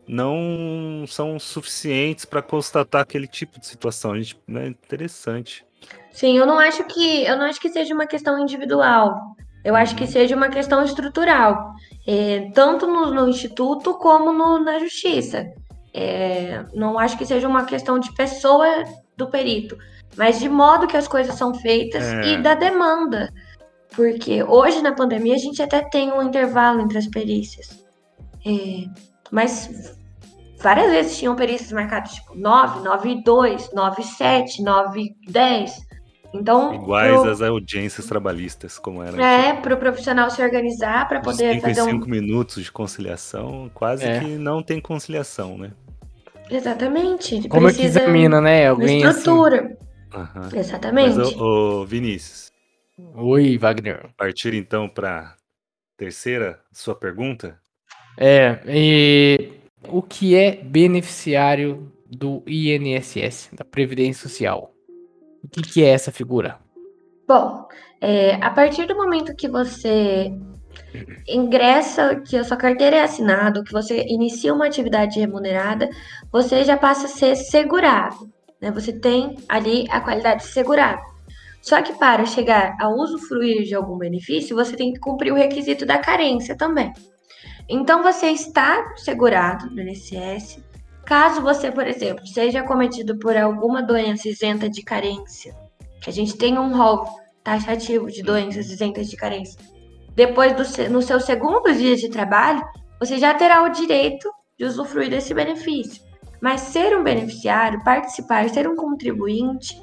não 0.08 1.06
são 1.08 1.40
suficientes 1.40 2.26
para 2.26 2.42
constatar 2.42 3.02
aquele 3.02 3.28
tipo 3.28 3.60
de 3.60 3.68
situação. 3.68 4.14
A 4.14 4.18
gente, 4.18 4.38
né, 4.48 4.68
interessante. 4.68 5.64
Sim, 6.12 6.38
eu 6.38 6.46
não 6.46 6.60
acho 6.60 6.84
que 6.84 7.24
eu 7.24 7.38
não 7.38 7.46
acho 7.46 7.60
que 7.62 7.70
seja 7.70 7.94
uma 7.94 8.06
questão 8.06 8.38
individual 8.38 9.36
Eu 9.64 9.76
acho 9.76 9.96
que 9.96 10.06
seja 10.06 10.36
uma 10.36 10.50
questão 10.50 10.84
estrutural, 10.84 11.74
é, 12.06 12.52
tanto 12.54 12.88
no, 12.88 13.14
no, 13.14 13.30
Instituto 13.30 13.94
como 13.94 14.34
no, 14.34 14.60
na 14.60 14.80
Justiça. 14.80 15.54
É, 15.94 16.64
não 16.74 16.98
acho 16.98 17.18
que 17.18 17.26
seja 17.26 17.48
uma 17.48 17.66
questão 17.66 18.00
de 18.00 18.14
pessoa 18.14 18.66
do 19.18 19.28
perito, 19.28 19.78
mas 20.16 20.40
de 20.40 20.48
modo 20.48 20.88
que 20.88 20.98
as 20.98 21.08
coisas 21.08 21.36
são 21.36 21.54
feitas 21.54 22.04
é. 22.04 22.34
e 22.34 22.42
da 22.42 22.54
demanda. 22.54 23.32
Porque 23.96 24.42
hoje, 24.44 24.82
na 24.82 24.94
pandemia, 24.94 25.36
a 25.36 25.40
gente 25.40 25.62
até 25.62 25.82
tem 25.82 26.12
um 26.12 26.22
intervalo 26.22 26.82
entre 26.82 26.98
as 26.98 27.08
perícias. 27.08 27.86
É, 28.46 28.86
mas 29.30 29.98
várias 30.62 30.92
vezes 30.92 31.18
tinham 31.18 31.36
perícias 31.36 31.72
marcadas 31.72 32.14
tipo 32.14 32.36
9, 32.36 32.84
9 32.84 33.10
e 33.10 33.24
2, 33.24 33.74
9 33.74 34.02
e 34.02 34.06
7, 34.06 34.64
9 34.64 35.02
e 35.02 35.32
10. 35.32 35.92
Então, 36.34 36.74
Iguais 36.74 37.20
pro... 37.20 37.30
às 37.30 37.42
audiências 37.42 38.06
trabalhistas, 38.06 38.80
como 38.80 39.04
era. 39.04 39.22
É, 39.22 39.54
para 39.54 39.74
o 39.74 39.78
profissional 39.78 40.30
se 40.30 40.42
organizar 40.42 41.08
para 41.08 41.20
poder 41.20 41.56
cinco 41.56 41.68
fazer 41.68 41.82
um. 41.82 41.86
cinco 41.86 42.10
minutos 42.10 42.64
de 42.64 42.72
conciliação, 42.72 43.70
quase 43.74 44.06
é. 44.06 44.20
que 44.20 44.26
não 44.38 44.64
tem 44.64 44.80
conciliação, 44.80 45.58
né? 45.58 45.72
Exatamente. 46.52 47.48
Como 47.48 47.70
é 47.70 47.74
que 47.74 47.84
examina, 47.84 48.42
né? 48.42 48.68
Alguém 48.68 49.02
estrutura. 49.02 49.78
Assim... 50.12 50.60
Exatamente. 50.60 51.18
Mas, 51.18 51.36
ô, 51.36 51.82
ô, 51.82 51.86
Vinícius. 51.86 52.52
Oi, 53.16 53.58
Wagner. 53.58 54.10
Partir 54.18 54.54
então 54.54 54.90
para 54.90 55.36
terceira 55.98 56.60
sua 56.74 56.94
pergunta. 56.94 57.58
É, 58.18 58.60
e 58.68 59.54
o 59.88 60.02
que 60.02 60.36
é 60.36 60.58
beneficiário 60.58 61.92
do 62.06 62.44
INSS, 62.46 63.50
da 63.54 63.64
Previdência 63.64 64.28
Social? 64.28 64.74
O 65.44 65.48
que, 65.48 65.62
que 65.62 65.84
é 65.84 65.88
essa 65.88 66.12
figura? 66.12 66.60
Bom, 67.28 67.66
é, 68.02 68.36
a 68.36 68.50
partir 68.50 68.86
do 68.86 68.96
momento 68.96 69.36
que 69.36 69.48
você 69.48 70.34
ingressa, 71.28 72.16
que 72.16 72.38
a 72.38 72.44
sua 72.44 72.58
carteira 72.58 72.98
é 72.98 73.02
assinada, 73.02 73.64
que 73.64 73.72
você 73.72 74.06
inicia 74.08 74.54
uma 74.54 74.66
atividade 74.66 75.20
remunerada, 75.20 75.90
você 76.32 76.64
já 76.64 76.78
passa 76.78 77.06
a 77.06 77.10
ser 77.10 77.36
segurado. 77.36 78.32
Né? 78.60 78.72
Você 78.72 78.94
tem 78.94 79.38
ali 79.48 79.86
a 79.90 80.02
qualidade 80.02 80.46
segurada. 80.46 81.02
Só 81.62 81.82
que 81.82 81.94
para 81.94 82.26
chegar 82.26 82.76
a 82.80 82.90
usufruir 82.90 83.64
de 83.64 83.76
algum 83.76 83.98
benefício, 83.98 84.56
você 84.56 84.76
tem 84.76 84.94
que 84.94 85.00
cumprir 85.00 85.32
o 85.32 85.36
requisito 85.36 85.86
da 85.86 86.00
carência 86.00 86.56
também. 86.56 86.92
Então 87.70 88.02
você 88.02 88.28
está 88.28 88.96
segurado 88.98 89.70
no 89.70 89.82
INSS, 89.82 90.60
Caso 91.06 91.42
você, 91.42 91.72
por 91.72 91.86
exemplo, 91.86 92.26
seja 92.26 92.64
cometido 92.64 93.18
por 93.18 93.36
alguma 93.36 93.82
doença 93.82 94.30
isenta 94.30 94.70
de 94.70 94.82
carência, 94.82 95.54
que 96.02 96.10
a 96.10 96.14
gente 96.14 96.38
tem 96.38 96.58
um 96.58 96.74
rol 96.76 97.06
taxativo 97.44 98.10
de 98.10 98.24
doenças 98.24 98.70
isentas 98.70 99.10
de 99.10 99.18
carência, 99.18 99.60
depois 100.15 100.54
do 100.54 100.89
no 100.89 101.02
seu 101.02 101.19
segundo 101.19 101.74
dia 101.74 101.95
de 101.95 102.10
trabalho, 102.10 102.62
você 103.00 103.17
já 103.17 103.34
terá 103.34 103.63
o 103.63 103.69
direito 103.69 104.30
de 104.58 104.65
usufruir 104.65 105.10
desse 105.10 105.34
benefício. 105.34 106.04
Mas 106.41 106.62
ser 106.62 106.97
um 106.97 107.04
beneficiário, 107.04 107.84
participar, 107.84 108.50
ser 108.50 108.67
um 108.67 108.76
contribuinte, 108.76 109.80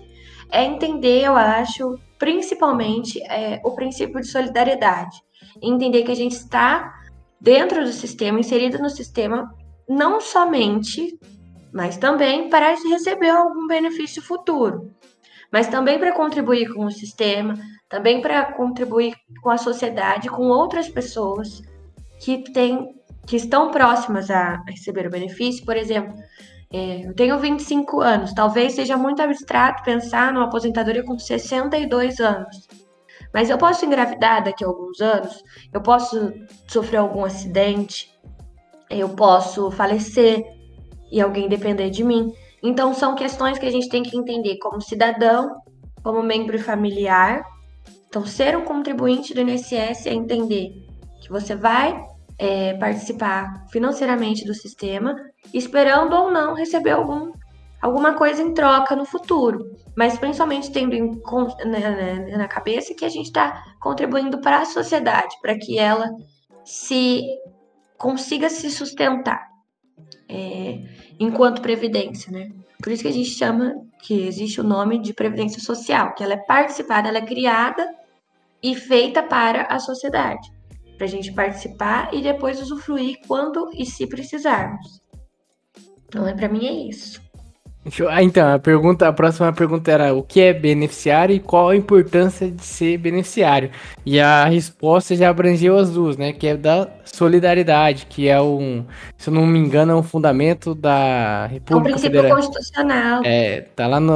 é 0.51 0.65
entender, 0.65 1.25
eu 1.25 1.37
acho, 1.37 1.99
principalmente 2.19 3.21
é, 3.25 3.61
o 3.65 3.73
princípio 3.73 4.21
de 4.21 4.29
solidariedade. 4.29 5.17
Entender 5.63 6.03
que 6.03 6.13
a 6.13 6.17
gente 6.17 6.33
está 6.33 6.95
dentro 7.41 7.85
do 7.85 7.93
sistema, 7.93 8.41
inserido 8.41 8.79
no 8.79 8.91
sistema, 8.91 9.53
não 9.89 10.21
somente, 10.21 11.19
mas 11.73 11.97
também 11.97 12.49
para 12.49 12.75
receber 12.75 13.31
algum 13.31 13.67
benefício 13.67 14.23
futuro, 14.23 14.91
mas 15.53 15.69
também 15.69 15.99
para 15.99 16.13
contribuir 16.13 16.73
com 16.75 16.85
o 16.85 16.91
sistema, 16.91 17.55
também 17.89 18.21
para 18.21 18.53
contribuir 18.53 19.15
com 19.43 19.51
a 19.51 19.59
sociedade, 19.59 20.29
com 20.29 20.49
outras 20.49 20.89
pessoas 20.89 21.63
que 22.21 22.53
têm, 22.53 22.95
que 23.27 23.37
estão 23.37 23.71
próximas 23.71 24.31
a 24.31 24.63
receber 24.67 25.07
o 25.07 25.11
benefício. 25.11 25.65
Por 25.65 25.77
exemplo, 25.77 26.15
é, 26.73 27.07
eu 27.07 27.15
tenho 27.15 27.39
25 27.39 28.01
anos, 28.01 28.35
talvez 28.35 28.75
seja 28.75 28.97
muito 28.97 29.23
abstrato 29.23 29.83
pensar 29.83 30.33
numa 30.33 30.47
aposentadoria 30.47 31.03
com 31.03 31.19
62 31.19 32.21
anos. 32.21 32.69
Mas 33.33 33.51
eu 33.51 33.59
posso 33.59 33.85
engravidar 33.85 34.45
daqui 34.45 34.65
a 34.65 34.67
alguns 34.67 35.01
anos, 35.01 35.43
eu 35.73 35.81
posso 35.81 36.33
sofrer 36.67 36.99
algum 36.99 37.25
acidente, 37.25 38.11
eu 38.91 39.09
posso 39.11 39.71
falecer 39.71 40.45
e 41.11 41.21
alguém 41.21 41.49
depender 41.49 41.91
de 41.91 42.05
mim. 42.05 42.33
Então, 42.63 42.93
são 42.93 43.15
questões 43.15 43.59
que 43.59 43.67
a 43.67 43.71
gente 43.71 43.89
tem 43.89 44.03
que 44.03 44.17
entender 44.17 44.59
como 44.59 44.81
cidadão, 44.81 45.57
como 46.03 46.23
membro 46.23 46.59
familiar. 46.59 47.43
Então, 48.09 48.25
ser 48.25 48.57
um 48.57 48.65
contribuinte 48.65 49.35
do 49.35 49.41
INSS 49.41 50.07
é 50.07 50.15
entender 50.15 50.73
que 51.21 51.29
você 51.29 51.55
vai 51.55 52.03
é, 52.39 52.75
participar 52.75 53.67
financeiramente 53.71 54.45
do 54.45 54.55
sistema, 54.55 55.15
esperando 55.53 56.15
ou 56.15 56.31
não 56.31 56.55
receber 56.55 56.93
algum, 56.93 57.33
alguma 57.83 58.15
coisa 58.15 58.43
em 58.43 58.55
troca 58.55 58.97
no 58.97 59.05
futuro. 59.05 59.77
Mas 59.97 60.19
principalmente 60.19 60.71
tendo 60.71 60.95
em, 60.95 61.21
na, 61.65 61.67
né, 61.67 62.15
né, 62.15 62.37
na 62.37 62.49
cabeça 62.49 62.95
que 62.95 63.05
a 63.05 63.09
gente 63.09 63.27
está 63.27 63.63
contribuindo 63.81 64.41
para 64.41 64.61
a 64.61 64.67
sociedade, 64.67 65.37
para 65.43 65.59
que 65.59 65.79
ela 65.79 66.11
se 66.65 67.23
consiga 67.99 68.49
se 68.49 68.71
sustentar 68.71 69.49
é, 70.29 70.83
enquanto 71.19 71.63
previdência, 71.63 72.31
né? 72.31 72.51
Por 72.83 72.93
isso 72.93 73.03
que 73.03 73.09
a 73.09 73.13
gente 73.13 73.31
chama 73.31 73.75
que 74.03 74.27
existe 74.27 74.61
o 74.61 74.65
nome 74.65 75.01
de 75.01 75.13
previdência 75.13 75.61
social, 75.61 76.15
que 76.15 76.23
ela 76.23 76.35
é 76.35 76.37
participada, 76.37 77.09
ela 77.09 77.19
é 77.19 77.27
criada 77.27 77.89
e 78.63 78.75
feita 78.75 79.23
para 79.23 79.63
a 79.63 79.79
sociedade, 79.79 80.51
para 80.97 81.07
a 81.07 81.11
gente 81.11 81.33
participar 81.33 82.13
e 82.13 82.23
depois 82.23 82.61
usufruir 82.61 83.19
quando 83.27 83.71
e 83.75 83.87
se 83.87 84.07
precisarmos. 84.07 85.01
Então, 86.07 86.27
é 86.27 86.35
para 86.35 86.49
mim 86.49 86.67
é 86.67 86.73
isso. 86.89 87.21
Ah, 88.11 88.23
então, 88.23 88.55
a 88.55 88.59
pergunta, 88.59 89.09
a 89.09 89.13
próxima 89.13 89.53
pergunta 89.53 89.91
era 89.91 90.13
o 90.13 90.23
que 90.23 90.41
é 90.41 90.53
beneficiário 90.53 91.35
e 91.35 91.41
qual 91.41 91.71
a 91.71 91.77
importância 91.77 92.51
de 92.51 92.63
ser 92.63 92.99
beneficiário. 92.99 93.71
E 94.05 94.21
a 94.21 94.45
resposta 94.45 95.15
já 95.17 95.31
abrangeu 95.31 95.79
as 95.79 95.91
duas, 95.91 96.17
né? 96.17 96.33
Que 96.33 96.49
é 96.49 96.57
da 96.57 96.89
solidariedade, 97.05 98.07
que 98.07 98.29
é 98.29 98.41
um, 98.41 98.85
se 99.17 99.31
eu 99.31 99.35
não 99.35 99.47
me 99.47 99.59
engano, 99.59 99.93
é 99.93 99.95
um 99.95 100.03
fundamento 100.03 100.75
da 100.75 101.47
República 101.47 101.73
É 101.73 101.77
um 101.77 101.83
princípio 101.83 102.17
Federal. 102.21 102.37
constitucional. 102.37 103.23
É, 103.25 103.61
tá 103.75 103.87
lá 103.87 104.01
no, 104.01 104.13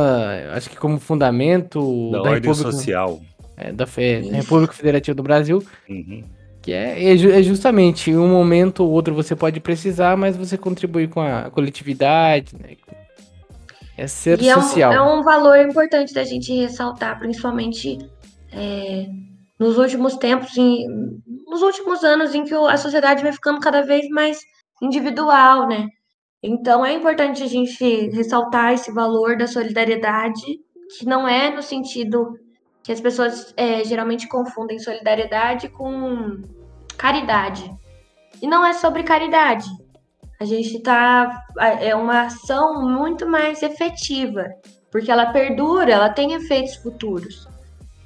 acho 0.55 0.69
que 0.69 0.77
como 0.77 0.99
fundamento 0.99 2.11
da, 2.11 2.19
da 2.19 2.31
ordem 2.31 2.51
República, 2.51 2.73
social. 2.73 3.21
É, 3.63 3.73
da, 3.73 3.85
da 3.85 4.37
República 4.37 4.73
Federativa 4.73 5.15
do 5.15 5.23
Brasil. 5.23 5.63
Uhum. 5.89 6.25
Que 6.61 6.73
é, 6.73 7.05
é, 7.05 7.13
é 7.13 7.43
justamente 7.43 8.15
um 8.15 8.29
momento 8.29 8.81
ou 8.81 8.91
outro 8.91 9.15
você 9.15 9.37
pode 9.37 9.61
precisar, 9.61 10.17
mas 10.17 10.37
você 10.37 10.59
contribui 10.59 11.07
com 11.07 11.21
a 11.21 11.51
coletividade, 11.51 12.55
né? 12.61 12.77
É 13.97 14.07
ser 14.07 14.41
e 14.41 14.53
social. 14.53 14.93
É 14.93 15.01
um, 15.01 15.05
é 15.05 15.15
um 15.15 15.23
valor 15.23 15.59
importante 15.59 16.13
da 16.15 16.25
gente 16.25 16.53
ressaltar, 16.55 17.19
principalmente 17.19 17.99
é, 18.53 19.07
nos 19.59 19.77
últimos 19.77 20.17
tempos, 20.17 20.57
em, 20.57 20.87
nos 21.47 21.63
últimos 21.63 22.03
anos 22.03 22.35
em 22.35 22.45
que 22.45 22.55
a 22.55 22.77
sociedade 22.77 23.23
vai 23.23 23.33
ficando 23.33 23.61
cada 23.61 23.83
vez 23.83 24.09
mais 24.09 24.39
individual, 24.81 25.69
né? 25.69 25.89
Então 26.43 26.85
é 26.85 26.93
importante 26.93 27.43
a 27.43 27.47
gente 27.47 28.09
ressaltar 28.11 28.73
esse 28.73 28.93
valor 28.93 29.37
da 29.37 29.47
solidariedade, 29.47 30.43
que 30.99 31.07
não 31.07 31.29
é 31.29 31.55
no 31.55 31.63
sentido 31.63 32.37
que 32.83 32.93
as 32.93 33.01
pessoas 33.01 33.53
é, 33.57 33.85
geralmente 33.85 34.29
confundem 34.29 34.79
solidariedade 34.79 35.69
com 35.69 36.43
caridade. 36.97 37.71
E 38.41 38.47
não 38.47 38.65
é 38.67 38.73
sobre 38.73 39.03
caridade 39.03 39.69
a 40.43 40.45
gente 40.45 40.77
está 40.77 41.45
é 41.81 41.95
uma 41.95 42.23
ação 42.23 42.83
muito 42.83 43.27
mais 43.29 43.63
efetiva, 43.63 44.51
porque 44.91 45.11
ela 45.11 45.27
perdura, 45.27 45.93
ela 45.93 46.11
tem 46.11 46.33
efeitos 46.33 46.75
futuros. 46.77 47.49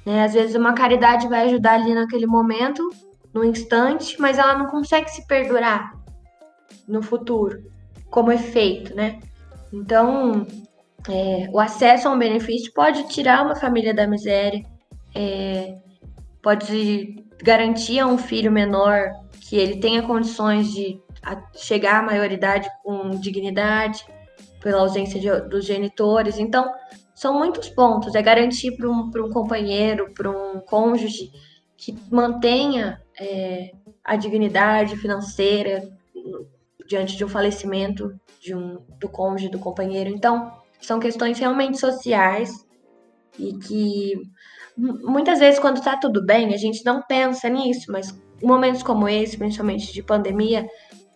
Né? 0.05 0.23
Às 0.23 0.33
vezes 0.33 0.55
uma 0.55 0.73
caridade 0.73 1.27
vai 1.27 1.47
ajudar 1.47 1.73
ali 1.73 1.95
naquele 1.95 2.27
momento, 2.27 2.87
no 3.33 3.43
instante, 3.43 4.21
mas 4.21 4.37
ela 4.37 4.55
não 4.55 4.67
consegue 4.67 5.09
se 5.09 5.25
perdurar 5.25 5.91
no 6.87 7.01
futuro 7.01 7.63
como 8.11 8.31
efeito, 8.31 8.95
né? 8.95 9.19
Então, 9.73 10.45
é, 11.09 11.49
o 11.51 11.59
acesso 11.59 12.07
a 12.07 12.11
um 12.11 12.19
benefício 12.19 12.71
pode 12.73 13.07
tirar 13.07 13.45
uma 13.45 13.55
família 13.55 13.93
da 13.93 14.07
miséria, 14.07 14.63
é, 15.15 15.77
pode 16.41 17.23
garantir 17.43 17.99
a 17.99 18.07
um 18.07 18.17
filho 18.17 18.51
menor 18.51 19.11
que 19.39 19.55
ele 19.55 19.79
tenha 19.79 20.01
condições 20.01 20.71
de 20.71 20.99
chegar 21.55 21.99
à 21.99 22.03
maioridade 22.03 22.69
com 22.83 23.11
dignidade, 23.11 24.05
pela 24.61 24.81
ausência 24.81 25.19
de, 25.19 25.29
dos 25.49 25.65
genitores. 25.65 26.37
Então, 26.37 26.71
são 27.13 27.37
muitos 27.37 27.69
pontos. 27.69 28.15
É 28.15 28.21
garantir 28.21 28.71
para 28.75 28.89
um, 28.89 29.09
um 29.15 29.29
companheiro, 29.29 30.13
para 30.13 30.29
um 30.29 30.59
cônjuge 30.59 31.31
que 31.75 31.95
mantenha 32.11 33.01
é, 33.19 33.71
a 34.03 34.15
dignidade 34.15 34.97
financeira 34.97 35.87
diante 36.87 37.17
de 37.17 37.25
um 37.25 37.29
falecimento 37.29 38.13
de 38.41 38.55
um, 38.55 38.79
do 38.99 39.09
cônjuge, 39.09 39.49
do 39.49 39.59
companheiro. 39.59 40.09
Então, 40.09 40.51
são 40.79 40.99
questões 40.99 41.39
realmente 41.39 41.79
sociais 41.79 42.65
e 43.37 43.53
que 43.53 44.13
muitas 44.77 45.39
vezes 45.39 45.59
quando 45.59 45.81
tá 45.81 45.97
tudo 45.97 46.25
bem, 46.25 46.53
a 46.53 46.57
gente 46.57 46.83
não 46.85 47.01
pensa 47.01 47.49
nisso, 47.49 47.91
mas 47.91 48.17
momentos 48.41 48.83
como 48.83 49.07
esse, 49.07 49.37
principalmente 49.37 49.91
de 49.91 50.03
pandemia, 50.03 50.67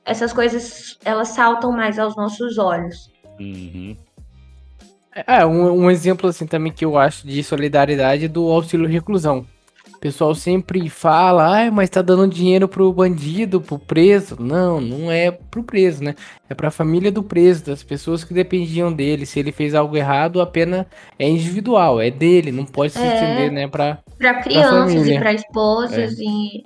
essas 0.03 0.33
coisas 0.33 0.97
elas 1.05 1.29
saltam 1.29 1.71
mais 1.71 1.99
aos 1.99 2.15
nossos 2.15 2.57
olhos. 2.57 3.11
Uhum. 3.39 3.95
É, 5.27 5.45
um, 5.45 5.83
um 5.83 5.91
exemplo 5.91 6.29
assim 6.29 6.47
também 6.47 6.71
que 6.71 6.85
eu 6.85 6.97
acho 6.97 7.27
de 7.27 7.43
solidariedade 7.43 8.27
do 8.27 8.49
auxílio 8.49 8.87
reclusão. 8.87 9.45
O 10.01 10.09
pessoal 10.09 10.33
sempre 10.33 10.89
fala, 10.89 11.67
ah, 11.67 11.69
mas 11.69 11.87
tá 11.87 12.01
dando 12.01 12.27
dinheiro 12.27 12.67
pro 12.67 12.91
bandido, 12.91 13.61
pro 13.61 13.77
preso. 13.77 14.35
Não, 14.39 14.81
não 14.81 15.11
é 15.11 15.29
pro 15.29 15.61
preso, 15.61 16.03
né? 16.03 16.15
É 16.49 16.55
pra 16.55 16.71
família 16.71 17.11
do 17.11 17.21
preso, 17.21 17.67
das 17.67 17.83
pessoas 17.83 18.23
que 18.23 18.33
dependiam 18.33 18.91
dele. 18.91 19.27
Se 19.27 19.39
ele 19.39 19.51
fez 19.51 19.75
algo 19.75 19.95
errado, 19.95 20.41
a 20.41 20.47
pena 20.47 20.87
é 21.19 21.29
individual, 21.29 22.01
é 22.01 22.09
dele, 22.09 22.51
não 22.51 22.65
pode 22.65 22.93
se 22.93 22.99
é, 22.99 23.13
estender, 23.13 23.51
né, 23.51 23.67
pra. 23.67 23.99
Pra 24.17 24.41
crianças 24.41 25.03
pra 25.03 25.13
e 25.13 25.19
pra 25.19 25.33
esposas 25.33 26.19
é. 26.19 26.23
e. 26.23 26.63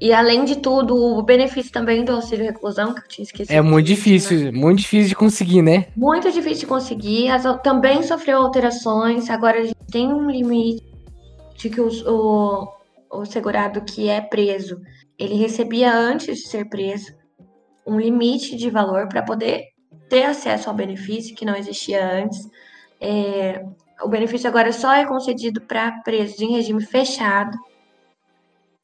E 0.00 0.14
além 0.14 0.46
de 0.46 0.56
tudo, 0.56 0.96
o 0.96 1.22
benefício 1.22 1.70
também 1.70 2.02
do 2.02 2.12
auxílio 2.12 2.46
reclusão, 2.46 2.94
que 2.94 3.00
eu 3.00 3.08
tinha 3.08 3.24
esquecido. 3.24 3.54
É 3.54 3.60
muito 3.60 3.86
difícil, 3.88 4.44
né? 4.44 4.52
muito 4.52 4.78
difícil 4.78 5.10
de 5.10 5.14
conseguir, 5.14 5.60
né? 5.60 5.88
Muito 5.94 6.32
difícil 6.32 6.60
de 6.60 6.66
conseguir. 6.66 7.28
As, 7.28 7.42
também 7.62 8.02
sofreu 8.02 8.38
alterações. 8.38 9.28
Agora 9.28 9.58
a 9.58 9.64
gente 9.64 9.76
tem 9.92 10.08
um 10.08 10.30
limite 10.30 10.89
de 11.60 11.68
que 11.68 11.80
o, 11.80 11.88
o, 12.08 12.68
o 13.20 13.24
segurado 13.26 13.82
que 13.82 14.08
é 14.08 14.20
preso, 14.20 14.80
ele 15.18 15.34
recebia 15.34 15.94
antes 15.94 16.38
de 16.38 16.48
ser 16.48 16.68
preso 16.68 17.14
um 17.86 17.98
limite 17.98 18.56
de 18.56 18.70
valor 18.70 19.08
para 19.08 19.22
poder 19.22 19.64
ter 20.08 20.24
acesso 20.24 20.68
ao 20.68 20.74
benefício 20.74 21.36
que 21.36 21.44
não 21.44 21.54
existia 21.54 22.04
antes. 22.04 22.48
É, 23.00 23.64
o 24.02 24.08
benefício 24.08 24.48
agora 24.48 24.72
só 24.72 24.94
é 24.94 25.04
concedido 25.04 25.60
para 25.60 26.00
presos 26.02 26.40
em 26.40 26.52
regime 26.52 26.82
fechado 26.82 27.56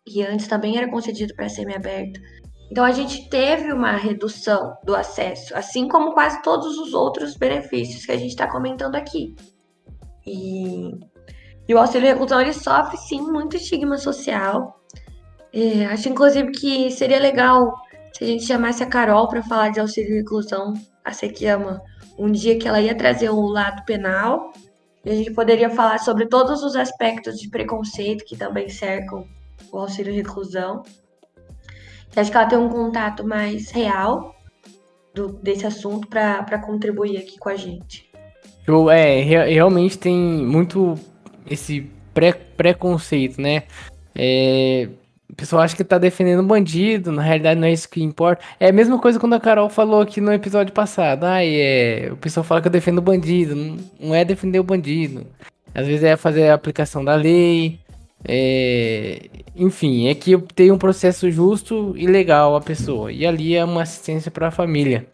e 0.07 0.23
antes 0.23 0.47
também 0.47 0.77
era 0.77 0.91
concedido 0.91 1.35
para 1.35 1.49
semiaberto. 1.49 2.21
Então 2.71 2.85
a 2.85 2.93
gente 2.93 3.29
teve 3.31 3.73
uma 3.73 3.93
redução 3.93 4.77
do 4.85 4.95
acesso, 4.95 5.57
assim 5.57 5.89
como 5.89 6.13
quase 6.13 6.43
todos 6.43 6.77
os 6.79 6.93
outros 6.93 7.37
benefícios 7.37 8.05
que 8.05 8.13
a 8.13 8.17
gente 8.17 8.31
está 8.31 8.51
comentando 8.51 8.97
aqui. 8.97 9.35
E 10.27 10.91
e 11.69 11.75
o 11.75 11.79
auxílio 11.79 12.09
ele 12.09 12.53
sofre 12.53 12.97
sim 12.97 13.21
muito 13.21 13.57
estigma 13.57 13.99
social. 13.99 14.81
É, 15.53 15.87
acho 15.87 16.09
inclusive 16.09 16.51
que 16.53 16.91
seria 16.91 17.19
legal 17.19 17.75
se 18.13 18.25
a 18.25 18.27
gente 18.27 18.45
chamasse 18.45 18.83
a 18.83 18.87
Carol 18.87 19.29
para 19.29 19.43
falar 19.43 19.71
de 19.71 19.81
auxílio 19.81 20.15
reclusão, 20.15 20.75
a 21.05 21.13
Sequiama, 21.13 21.83
um 22.19 22.31
dia 22.31 22.59
que 22.59 22.67
ela 22.67 22.81
ia 22.81 22.95
trazer 22.95 23.31
o 23.31 23.47
lado 23.47 23.85
penal. 23.85 24.53
E 25.05 25.11
a 25.11 25.15
gente 25.15 25.33
poderia 25.33 25.71
falar 25.71 25.99
sobre 25.99 26.27
todos 26.27 26.63
os 26.63 26.75
aspectos 26.77 27.39
de 27.39 27.49
preconceito 27.49 28.25
que 28.25 28.37
também 28.37 28.69
cercam 28.69 29.27
o 29.73 29.79
auxílio 29.79 30.15
reclusão. 30.15 30.83
acho 32.15 32.31
que 32.31 32.37
ela 32.37 32.47
tem 32.47 32.59
um 32.59 32.69
contato 32.69 33.27
mais 33.27 33.71
real 33.71 34.35
do, 35.15 35.29
desse 35.29 35.67
assunto 35.67 36.09
para 36.09 36.59
contribuir 36.59 37.19
aqui 37.19 37.39
com 37.39 37.49
a 37.49 37.57
gente. 37.57 38.11
Eu, 38.67 38.91
é, 38.91 39.21
realmente 39.21 39.97
tem 39.97 40.17
muito 40.17 40.99
esse 41.49 41.91
pré, 42.13 42.33
preconceito, 42.33 43.41
né? 43.41 43.65
É, 44.15 44.89
o 45.29 45.35
pessoal 45.35 45.63
acha 45.63 45.77
que 45.77 45.85
tá 45.85 45.99
defendendo 45.99 46.43
bandido, 46.43 47.11
na 47.11 47.21
realidade 47.21 47.61
não 47.61 47.67
é 47.67 47.73
isso 47.73 47.89
que 47.89 48.03
importa. 48.03 48.43
É 48.61 48.69
a 48.69 48.73
mesma 48.73 48.99
coisa 48.99 49.19
quando 49.19 49.35
a 49.35 49.41
Carol 49.41 49.69
falou 49.69 50.01
aqui 50.01 50.21
no 50.21 50.33
episódio 50.33 50.73
passado. 50.73 51.25
Ah, 51.25 51.45
é, 51.45 52.11
o 52.13 52.17
pessoal 52.17 52.45
fala 52.45 52.61
que 52.63 52.69
eu 52.69 52.73
defendo 52.73 53.03
bandido. 53.03 53.55
Não, 53.55 53.77
não 54.01 54.15
é 54.15 54.25
defender 54.25 54.61
o 54.61 54.65
bandido. 54.65 55.27
Às 55.75 55.87
vezes 55.87 56.05
é 56.05 56.17
fazer 56.17 56.49
a 56.49 56.55
aplicação 56.55 57.05
da 57.05 57.15
lei. 57.15 57.79
É, 58.25 59.29
enfim, 59.55 60.09
é 60.09 60.15
que 60.15 60.37
tenho 60.55 60.75
um 60.75 60.79
processo 60.79 61.31
justo 61.31 61.93
e 61.97 62.07
legal 62.07 62.57
a 62.57 62.61
pessoa. 62.61 63.13
E 63.13 63.27
ali 63.27 63.55
é 63.55 63.65
uma 63.65 63.83
assistência 63.83 64.31
para 64.31 64.49
a 64.49 64.53
família. 64.53 65.07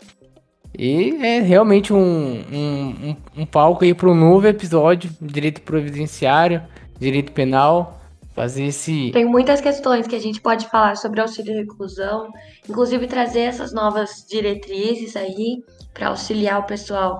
E 0.77 1.17
é 1.23 1.41
realmente 1.41 1.93
um, 1.93 1.99
um, 1.99 2.87
um, 3.11 3.17
um 3.39 3.47
palco 3.47 3.85
aí 3.85 3.93
para 3.93 4.09
um 4.09 4.15
novo 4.15 4.47
episódio, 4.47 5.11
direito 5.21 5.61
providenciário, 5.63 6.63
direito 6.99 7.33
penal, 7.33 8.01
fazer 8.35 8.65
esse... 8.65 9.11
Tem 9.13 9.27
muitas 9.27 9.61
questões 9.61 10.07
que 10.07 10.17
a 10.17 10.21
gente 10.21 10.41
pode 10.41 10.67
falar 10.69 10.97
sobre 10.97 11.21
auxílio 11.21 11.55
reclusão, 11.55 12.31
inclusive 12.69 13.07
trazer 13.07 13.41
essas 13.41 13.73
novas 13.73 14.25
diretrizes 14.29 15.15
aí 15.17 15.63
para 15.93 16.09
auxiliar 16.09 16.61
o 16.61 16.65
pessoal 16.65 17.19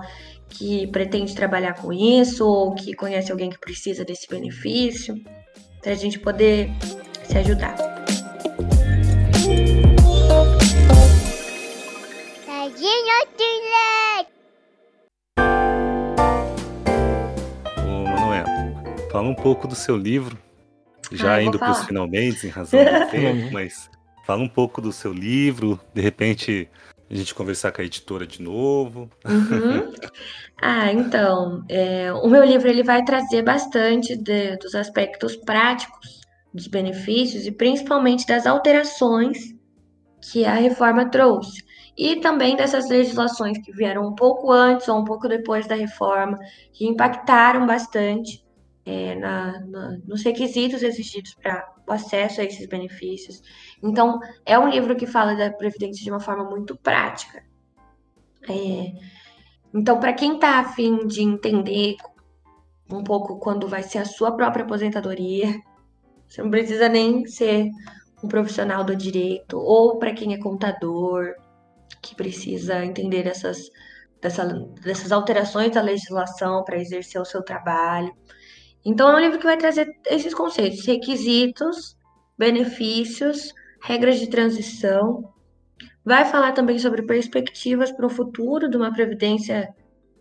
que 0.49 0.87
pretende 0.87 1.35
trabalhar 1.35 1.73
com 1.73 1.93
isso 1.93 2.47
ou 2.47 2.73
que 2.73 2.93
conhece 2.95 3.31
alguém 3.31 3.49
que 3.49 3.59
precisa 3.59 4.03
desse 4.03 4.27
benefício, 4.27 5.15
para 5.81 5.91
a 5.91 5.95
gente 5.95 6.19
poder 6.19 6.71
se 7.23 7.37
ajudar. 7.37 7.92
Ô, 17.77 18.03
Manuel, 18.03 18.45
fala 19.09 19.29
um 19.29 19.33
pouco 19.33 19.69
do 19.69 19.75
seu 19.75 19.95
livro, 19.95 20.37
já 21.09 21.35
ah, 21.35 21.41
indo 21.41 21.57
para 21.57 21.71
os 21.71 21.85
finalmente, 21.85 22.45
em 22.45 22.49
razão 22.49 22.83
do 22.83 23.07
tempo, 23.09 23.53
mas 23.53 23.89
fala 24.25 24.43
um 24.43 24.49
pouco 24.49 24.81
do 24.81 24.91
seu 24.91 25.13
livro, 25.13 25.79
de 25.93 26.01
repente 26.01 26.69
a 27.09 27.15
gente 27.15 27.33
conversar 27.33 27.71
com 27.71 27.81
a 27.81 27.85
editora 27.85 28.27
de 28.27 28.41
novo. 28.41 29.09
Uhum. 29.25 29.93
Ah, 30.65 30.93
então, 30.93 31.65
é, 31.67 32.13
o 32.13 32.29
meu 32.29 32.41
livro 32.45 32.69
ele 32.69 32.83
vai 32.83 33.03
trazer 33.03 33.41
bastante 33.41 34.15
de, 34.15 34.55
dos 34.55 34.73
aspectos 34.75 35.35
práticos 35.35 36.21
dos 36.53 36.67
benefícios 36.67 37.45
e 37.45 37.51
principalmente 37.51 38.25
das 38.25 38.47
alterações 38.47 39.53
que 40.21 40.45
a 40.45 40.53
reforma 40.53 41.09
trouxe 41.09 41.61
e 41.97 42.17
também 42.17 42.55
dessas 42.55 42.89
legislações 42.89 43.57
que 43.59 43.71
vieram 43.71 44.07
um 44.07 44.15
pouco 44.15 44.51
antes 44.51 44.87
ou 44.87 44.99
um 44.99 45.03
pouco 45.03 45.27
depois 45.27 45.67
da 45.67 45.75
reforma, 45.75 46.37
que 46.71 46.87
impactaram 46.87 47.67
bastante 47.67 48.43
é, 48.85 49.15
na, 49.15 49.59
na, 49.61 49.97
nos 50.05 50.23
requisitos 50.23 50.83
exigidos 50.83 51.35
para 51.35 51.71
o 51.87 51.91
acesso 51.91 52.41
a 52.41 52.43
esses 52.43 52.67
benefícios. 52.67 53.41
Então, 53.81 54.19
é 54.45 54.57
um 54.57 54.69
livro 54.69 54.95
que 54.95 55.05
fala 55.05 55.35
da 55.35 55.51
Previdência 55.51 56.03
de 56.03 56.09
uma 56.09 56.19
forma 56.19 56.43
muito 56.49 56.75
prática. 56.75 57.43
É, 58.49 58.93
então, 59.73 59.99
para 59.99 60.13
quem 60.13 60.35
está 60.35 60.59
afim 60.59 61.07
de 61.07 61.21
entender 61.21 61.95
um 62.89 63.03
pouco 63.03 63.39
quando 63.39 63.67
vai 63.67 63.83
ser 63.83 63.99
a 63.99 64.05
sua 64.05 64.31
própria 64.31 64.65
aposentadoria, 64.65 65.61
você 66.27 66.41
não 66.41 66.49
precisa 66.49 66.89
nem 66.89 67.25
ser 67.25 67.69
um 68.23 68.27
profissional 68.27 68.83
do 68.83 68.95
direito, 68.95 69.57
ou 69.57 69.97
para 69.99 70.13
quem 70.13 70.33
é 70.33 70.37
contador, 70.37 71.33
que 72.01 72.15
precisa 72.15 72.83
entender 72.83 73.27
essas, 73.27 73.69
dessa, 74.21 74.45
dessas 74.83 75.11
alterações 75.11 75.71
da 75.71 75.81
legislação 75.81 76.63
para 76.63 76.77
exercer 76.77 77.21
o 77.21 77.25
seu 77.25 77.43
trabalho. 77.43 78.13
Então, 78.85 79.09
é 79.09 79.15
um 79.15 79.19
livro 79.19 79.39
que 79.39 79.45
vai 79.45 79.57
trazer 79.57 79.87
esses 80.07 80.33
conceitos, 80.33 80.85
requisitos, 80.85 81.95
benefícios, 82.37 83.53
regras 83.81 84.19
de 84.19 84.27
transição. 84.27 85.33
Vai 86.03 86.25
falar 86.25 86.51
também 86.51 86.77
sobre 86.79 87.03
perspectivas 87.03 87.91
para 87.91 88.05
o 88.05 88.09
futuro 88.09 88.69
de 88.69 88.75
uma 88.75 88.91
previdência, 88.91 89.73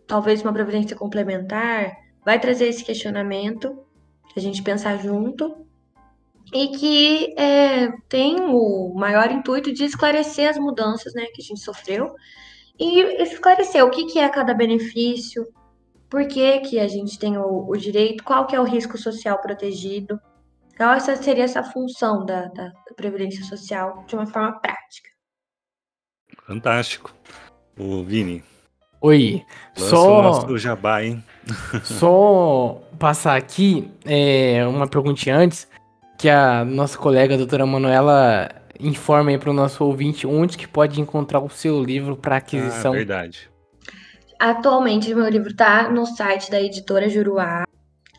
talvez 0.07 0.43
uma 0.43 0.53
previdência 0.53 0.97
complementar. 0.97 1.93
Vai 2.25 2.39
trazer 2.39 2.69
esse 2.69 2.85
questionamento, 2.85 3.85
a 4.37 4.41
gente 4.41 4.63
pensar 4.63 4.97
junto 4.99 5.67
e 6.53 6.69
que 6.69 7.35
é, 7.39 7.91
tem 8.09 8.37
o 8.41 8.93
maior 8.95 9.31
intuito 9.31 9.73
de 9.73 9.85
esclarecer 9.85 10.51
as 10.51 10.59
mudanças 10.59 11.15
né, 11.15 11.25
que 11.35 11.41
a 11.41 11.45
gente 11.45 11.61
sofreu 11.61 12.15
e 12.79 13.23
esclarecer 13.23 13.83
o 13.85 13.91
que, 13.91 14.07
que 14.07 14.19
é 14.19 14.29
cada 14.29 14.53
benefício, 14.53 15.47
por 16.11 16.27
que, 16.27 16.61
que 16.61 16.79
a 16.79 16.87
gente 16.87 17.19
tem 17.19 17.39
o, 17.39 17.69
o, 17.69 17.77
direito, 17.77 18.23
qual 18.23 18.47
que 18.47 18.55
é 18.55 18.61
o 18.61 18.65
risco 18.65 18.99
social 18.99 19.41
protegido. 19.41 20.21
Então, 20.75 20.93
essa 20.93 21.17
seria 21.17 21.45
essa 21.45 21.63
função 21.63 22.25
da, 22.27 22.47
da, 22.49 22.69
da 22.69 22.95
Previdência 22.95 23.45
Social 23.45 24.05
de 24.07 24.15
uma 24.15 24.27
forma 24.27 24.59
prática. 24.61 25.09
Fantástico. 26.47 27.15
O 27.79 28.03
Vini. 28.03 28.45
Oi. 29.01 29.45
Lança 29.77 29.91
só 29.91 30.19
o 30.19 30.23
nosso 30.23 30.59
jabá, 30.59 31.03
hein? 31.03 31.25
só 31.85 32.83
passar 32.99 33.37
aqui 33.37 33.91
é, 34.05 34.67
uma 34.67 34.87
perguntinha 34.87 35.37
antes 35.37 35.67
que 36.23 36.31
a 36.31 36.65
nossa 36.65 36.97
colega 36.97 37.35
a 37.35 37.37
doutora 37.37 37.67
Manuela 37.67 38.49
informa 38.79 39.31
aí 39.31 39.39
para 39.39 39.51
o 39.51 39.53
nosso 39.53 39.85
ouvinte 39.85 40.25
onde 40.25 40.57
que 40.57 40.69
pode 40.69 41.01
encontrar 41.01 41.41
o 41.41 41.51
seu 41.51 41.83
livro 41.83 42.17
para 42.17 42.37
aquisição. 42.37 42.93
Ah, 42.93 42.97
verdade. 42.97 43.51
Atualmente, 44.39 45.13
meu 45.13 45.29
livro 45.29 45.51
está 45.51 45.91
no 45.91 46.07
site 46.07 46.49
da 46.49 46.63
editora 46.63 47.09
Juruá. 47.09 47.65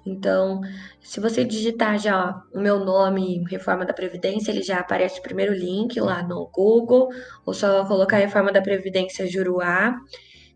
Então, 0.06 0.60
se 1.02 1.22
você 1.22 1.46
digitar 1.46 1.98
já 1.98 2.44
o 2.54 2.60
meu 2.60 2.78
nome, 2.78 3.42
Reforma 3.50 3.86
da 3.86 3.94
Previdência, 3.94 4.52
ele 4.52 4.64
já 4.64 4.80
aparece 4.80 5.22
o 5.22 5.24
primeiro 5.24 5.54
link 5.54 5.98
lá 6.02 6.22
no 6.22 6.50
Google, 6.54 7.08
ou 7.46 7.54
só 7.54 7.86
colocar 7.86 8.18
Reforma 8.18 8.52
da 8.52 8.62
Previdência 8.62 9.26
Juruá, 9.26 9.96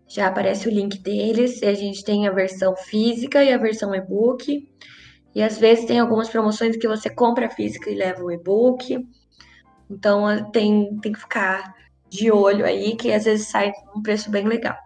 já 0.06 0.28
aparece 0.28 0.68
o 0.68 0.72
link 0.72 1.00
deles. 1.00 1.62
E 1.62 1.66
a 1.66 1.74
gente 1.74 2.04
tem 2.04 2.28
a 2.28 2.32
versão 2.32 2.76
física 2.76 3.42
e 3.42 3.54
a 3.54 3.58
versão 3.58 3.96
e-book. 3.96 4.68
E 5.36 5.42
às 5.42 5.58
vezes 5.58 5.86
tem 5.86 6.00
algumas 6.00 6.30
promoções 6.30 6.78
que 6.78 6.88
você 6.88 7.10
compra 7.10 7.50
física 7.50 7.90
e 7.90 7.96
leva 7.96 8.24
o 8.24 8.32
e-book. 8.32 9.06
Então 9.90 10.52
tem, 10.52 10.98
tem 11.00 11.14
que 11.14 11.20
ficar 11.20 11.76
de 12.10 12.32
olho 12.32 12.66
aí, 12.66 12.96
que 12.96 13.12
às 13.12 13.26
vezes 13.26 13.48
sai 13.48 13.72
um 13.96 14.02
preço 14.02 14.30
bem 14.32 14.48
legal. 14.48 14.78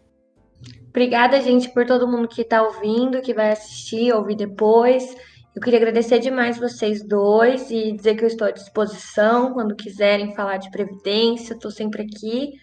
Obrigada, 0.89 1.41
gente, 1.41 1.69
por 1.69 1.85
todo 1.85 2.07
mundo 2.07 2.27
que 2.27 2.41
está 2.41 2.63
ouvindo, 2.63 3.21
que 3.21 3.33
vai 3.33 3.51
assistir, 3.51 4.13
ouvir 4.13 4.35
depois. 4.35 5.15
Eu 5.55 5.61
queria 5.61 5.79
agradecer 5.79 6.19
demais 6.19 6.57
vocês 6.57 7.03
dois 7.03 7.69
e 7.71 7.91
dizer 7.91 8.15
que 8.15 8.23
eu 8.23 8.27
estou 8.27 8.47
à 8.47 8.51
disposição 8.51 9.53
quando 9.53 9.75
quiserem 9.75 10.35
falar 10.35 10.57
de 10.57 10.69
previdência, 10.71 11.53
estou 11.53 11.71
sempre 11.71 12.03
aqui. 12.03 12.53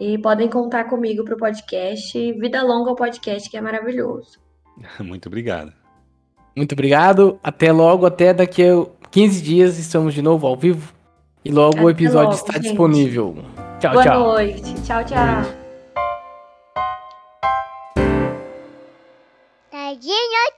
E 0.00 0.16
podem 0.18 0.48
contar 0.48 0.84
comigo 0.84 1.24
para 1.24 1.34
o 1.34 1.38
podcast. 1.38 2.32
Vida 2.34 2.62
longa 2.62 2.90
ao 2.90 2.96
podcast, 2.96 3.50
que 3.50 3.56
é 3.56 3.60
maravilhoso. 3.60 4.47
Muito 5.00 5.26
obrigado. 5.26 5.72
Muito 6.56 6.72
obrigado. 6.72 7.38
Até 7.42 7.70
logo, 7.72 8.04
até 8.06 8.34
daqui 8.34 8.64
a 8.64 8.84
15 9.10 9.42
dias 9.42 9.78
estamos 9.78 10.14
de 10.14 10.22
novo 10.22 10.46
ao 10.46 10.56
vivo. 10.56 10.92
E 11.44 11.50
logo 11.50 11.76
até 11.76 11.84
o 11.84 11.90
episódio 11.90 12.30
logo, 12.30 12.34
está 12.34 12.54
gente. 12.54 12.62
disponível. 12.64 13.36
Tchau, 13.80 13.92
Boa 13.92 14.04
tchau. 14.04 14.22
Boa 14.22 14.32
noite. 14.34 14.74
Tchau, 14.82 15.04
tchau. 15.04 15.68
Tadinho, 19.70 20.48